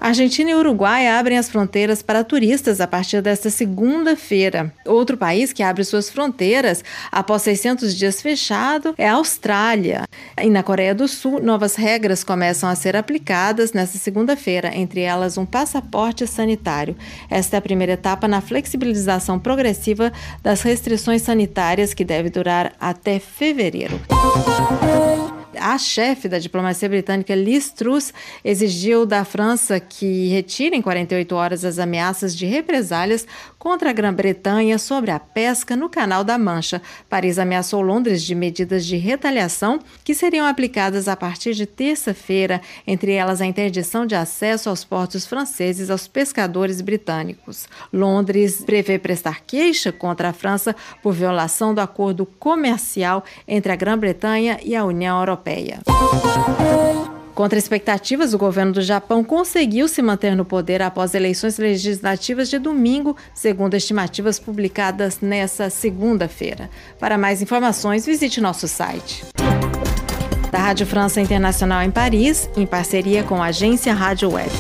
[0.09, 4.73] Argentina e Uruguai abrem as fronteiras para turistas a partir desta segunda-feira.
[4.87, 6.83] Outro país que abre suas fronteiras
[7.13, 10.05] após 600 dias fechado é a Austrália.
[10.41, 15.37] E na Coreia do Sul, novas regras começam a ser aplicadas nesta segunda-feira, entre elas
[15.37, 16.97] um passaporte sanitário.
[17.29, 20.11] Esta é a primeira etapa na flexibilização progressiva
[20.43, 24.01] das restrições sanitárias que deve durar até fevereiro
[25.61, 28.13] a chefe da diplomacia britânica, Liz Truss,
[28.45, 33.27] exigiu da França que retire em 48 horas as ameaças de represálias
[33.59, 36.81] contra a Grã-Bretanha sobre a pesca no Canal da Mancha.
[37.09, 43.13] Paris ameaçou Londres de medidas de retaliação que seriam aplicadas a partir de terça-feira, entre
[43.13, 47.69] elas a interdição de acesso aos portos franceses aos pescadores britânicos.
[47.93, 54.61] Londres prevê prestar queixa contra a França por violação do acordo comercial entre a Grã-Bretanha
[54.63, 55.81] e a União Europeia.
[57.39, 62.59] Contra expectativas, o governo do Japão conseguiu se manter no poder após eleições legislativas de
[62.59, 66.69] domingo, segundo estimativas publicadas nesta segunda-feira.
[66.99, 69.25] Para mais informações, visite nosso site.
[70.51, 74.51] Da Rádio França Internacional em Paris, em parceria com a agência Rádio Web.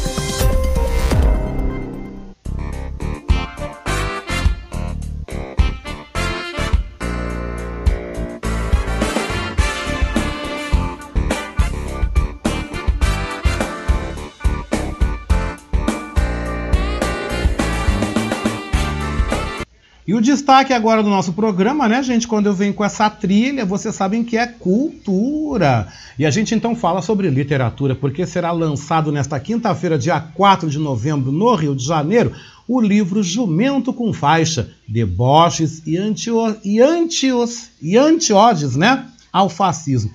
[20.08, 22.26] E o destaque agora do nosso programa, né, gente?
[22.26, 25.86] Quando eu venho com essa trilha, vocês sabem que é cultura.
[26.18, 30.78] E a gente então fala sobre literatura, porque será lançado nesta quinta-feira, dia 4 de
[30.78, 32.32] novembro, no Rio de Janeiro,
[32.66, 37.98] o livro Jumento com Faixa, Deboches e, antio, e, antios, e
[38.78, 40.10] né, ao Fascismo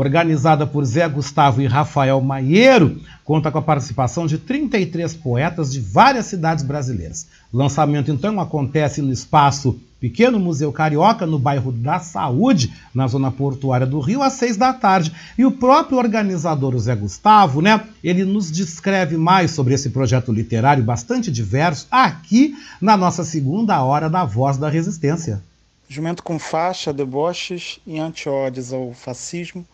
[0.00, 5.80] organizada por Zé Gustavo e Rafael Maieiro, conta com a participação de 33 poetas de
[5.80, 7.26] várias cidades brasileiras.
[7.52, 13.86] Lançamento, então, acontece no espaço Pequeno Museu Carioca, no bairro da Saúde, na zona portuária
[13.86, 15.12] do Rio, às seis da tarde.
[15.36, 20.30] E o próprio organizador, o Zé Gustavo, né, ele nos descreve mais sobre esse projeto
[20.30, 25.42] literário bastante diverso aqui na nossa segunda hora da Voz da Resistência.
[25.88, 29.66] Jumento com faixa, deboches e antiódios ao fascismo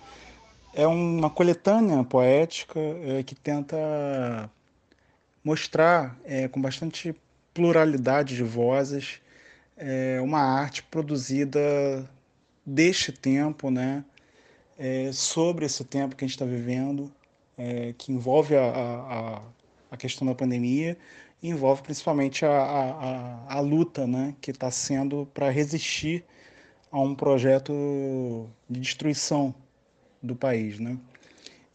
[0.72, 4.48] é uma coletânea poética é, que tenta
[5.44, 7.14] mostrar é, com bastante
[7.54, 9.22] pluralidade de vozes
[9.76, 11.58] é, uma arte produzida
[12.66, 14.04] deste tempo, né,
[14.78, 17.10] é, sobre esse tempo que a gente está vivendo,
[17.56, 19.42] é, que envolve a, a,
[19.92, 20.98] a, questão da pandemia
[21.42, 26.24] envolve principalmente a, a luta né, que está sendo para resistir
[26.90, 29.54] a um projeto de destruição
[30.22, 30.80] do país.
[30.80, 30.96] Né?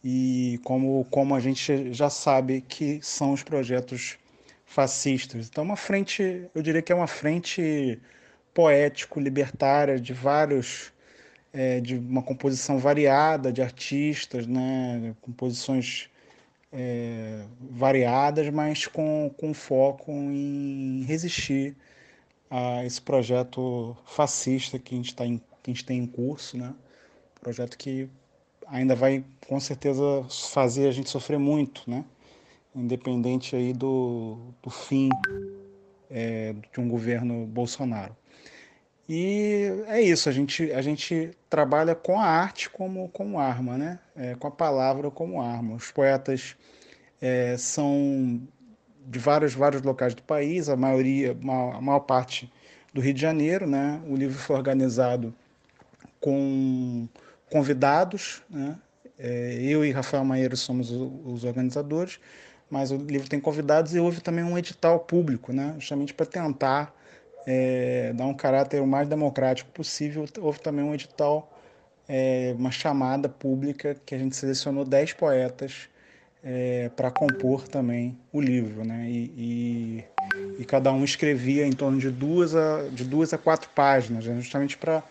[0.02, 4.18] E como, como a gente já sabe que são os projetos
[4.70, 5.48] fascistas.
[5.48, 8.00] Então, uma frente, eu diria que é uma frente
[8.54, 10.92] poético-libertária de vários
[11.52, 16.08] é, de uma composição variada de artistas, né, composições
[16.72, 21.76] é, variadas, mas com, com foco em resistir
[22.48, 26.56] a esse projeto fascista que a gente, tá em, que a gente tem em curso,
[26.56, 26.72] né?
[27.40, 28.08] projeto que
[28.68, 32.04] ainda vai com certeza fazer a gente sofrer muito, né?
[32.74, 35.08] Independente aí do, do fim
[36.10, 38.16] é, de um governo Bolsonaro.
[39.08, 43.98] E é isso, a gente, a gente trabalha com a arte como, como arma, né?
[44.14, 45.74] É, com a palavra como arma.
[45.74, 46.56] Os poetas
[47.20, 48.40] é, são
[49.04, 52.52] de vários, vários locais do país, a maioria, a maior parte
[52.94, 54.00] do Rio de Janeiro, né?
[54.06, 55.34] O livro foi organizado
[56.20, 57.08] com
[57.50, 58.78] convidados, né?
[59.18, 62.20] É, eu e Rafael Maieiro somos os organizadores,
[62.70, 65.74] mas o livro tem convidados e houve também um edital público, né?
[65.78, 66.94] Justamente para tentar
[67.46, 70.24] é, dar um caráter o mais democrático possível.
[70.38, 71.50] Houve também um edital,
[72.08, 75.88] é, uma chamada pública, que a gente selecionou 10 poetas
[76.44, 78.84] é, para compor também o livro.
[78.84, 79.06] Né?
[79.08, 80.04] E, e,
[80.60, 84.36] e, cada um escrevia em torno de duas a, de duas a quatro páginas, né?
[84.40, 85.02] justamente para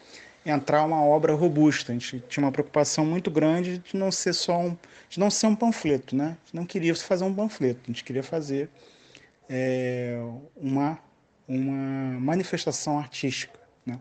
[0.46, 1.92] entrar uma obra robusta.
[1.92, 4.78] A gente tinha uma preocupação muito grande de não ser só um,
[5.10, 6.38] de não ser um panfleto, né?
[6.54, 8.70] Não queria fazer um panfleto, a gente queria fazer
[9.50, 10.18] é,
[10.56, 11.00] uma
[11.50, 13.60] uma manifestação artística.
[13.84, 14.00] Né?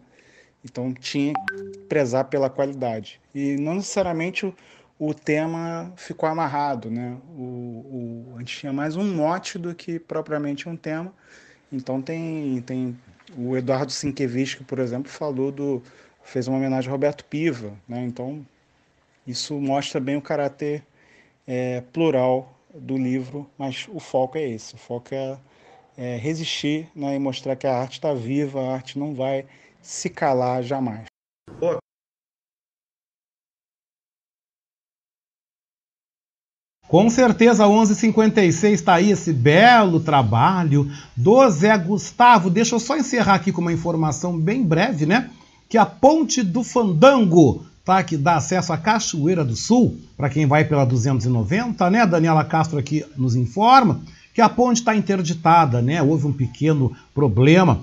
[0.62, 3.18] Então tinha que prezar pela qualidade.
[3.34, 4.54] E não necessariamente o,
[4.98, 6.90] o tema ficou amarrado.
[6.90, 7.16] Né?
[7.30, 11.12] O, o, a gente tinha mais um mote do que propriamente um tema.
[11.72, 12.98] Então tem, tem
[13.36, 15.82] o Eduardo Sienkiewicz, por exemplo, falou do
[16.22, 18.02] fez uma homenagem a Roberto Piva, né?
[18.04, 18.46] Então
[19.26, 20.84] isso mostra bem o caráter
[21.48, 25.36] é, plural do livro, mas o foco é esse, o foco é
[25.98, 29.44] é, resistir né, e mostrar que a arte está viva, a arte não vai
[29.82, 31.06] se calar jamais.
[36.86, 42.48] Com certeza, 11:56 está aí esse belo trabalho do Zé Gustavo.
[42.48, 45.30] Deixa eu só encerrar aqui com uma informação bem breve, né?
[45.68, 48.02] Que a Ponte do Fandango, tá?
[48.02, 52.06] Que dá acesso à Cachoeira do Sul, para quem vai pela 290, né?
[52.06, 54.02] Daniela Castro aqui nos informa
[54.34, 56.02] que a ponte está interditada, né?
[56.02, 57.80] Houve um pequeno problema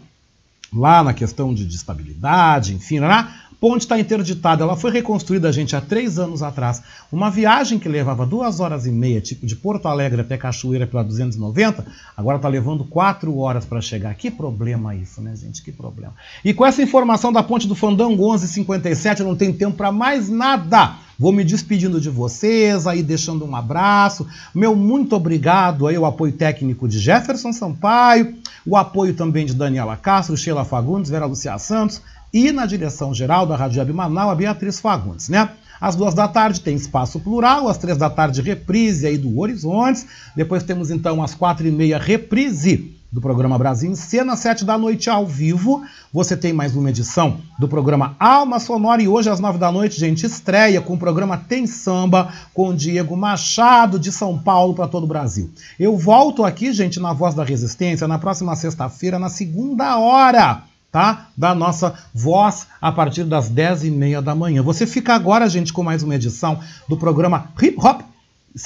[0.72, 3.27] lá na questão de, de estabilidade, enfim, né?
[3.66, 4.64] Ponte está interditada.
[4.64, 6.84] Ela foi reconstruída, gente, há três anos atrás.
[7.12, 11.04] Uma viagem que levava duas horas e meia, tipo de Porto Alegre até Cachoeira pela
[11.04, 11.84] 290,
[12.16, 14.14] agora está levando quatro horas para chegar.
[14.14, 15.64] Que problema isso, né, gente?
[15.64, 16.14] Que problema.
[16.44, 20.98] E com essa informação da ponte do Fandango 1157, não tem tempo para mais nada.
[21.18, 24.28] Vou me despedindo de vocês, aí deixando um abraço.
[24.54, 29.96] Meu muito obrigado aí o apoio técnico de Jefferson Sampaio, o apoio também de Daniela
[29.96, 32.02] Castro, Sheila Fagundes, Vera Lucia Santos
[32.36, 35.52] e na direção geral da Rádio Web Manaus, a Beatriz Fagundes, né?
[35.80, 40.06] Às duas da tarde tem espaço plural, às três da tarde reprise aí do Horizontes,
[40.36, 44.78] depois temos então às quatro e meia reprise do programa Brasil em Cena, sete da
[44.78, 45.82] noite ao vivo.
[46.12, 49.98] Você tem mais uma edição do programa Alma Sonora e hoje às nove da noite,
[49.98, 55.06] gente, estreia com o programa Tem Samba com Diego Machado de São Paulo para todo
[55.06, 55.49] o Brasil.
[55.80, 60.64] Eu volto aqui, gente, na Voz da Resistência na próxima sexta-feira, na segunda hora.
[60.96, 61.28] Tá?
[61.36, 64.64] Da nossa voz a partir das dez e meia da manhã.
[64.64, 66.58] Você fica agora, gente, com mais uma edição
[66.88, 68.00] do programa Hip Hop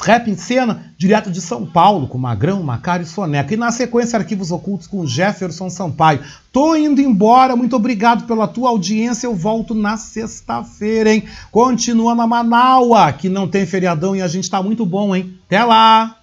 [0.03, 3.51] Rap em cena, direto de São Paulo, com Magrão, Macário e Soneca.
[3.51, 6.19] E na sequência, Arquivos Ocultos com Jefferson Sampaio.
[6.53, 9.25] Tô indo embora, muito obrigado pela tua audiência.
[9.25, 11.23] Eu volto na sexta-feira, hein?
[11.51, 15.33] Continua na Manaua, que não tem feriadão e a gente tá muito bom, hein?
[15.47, 16.18] Até lá!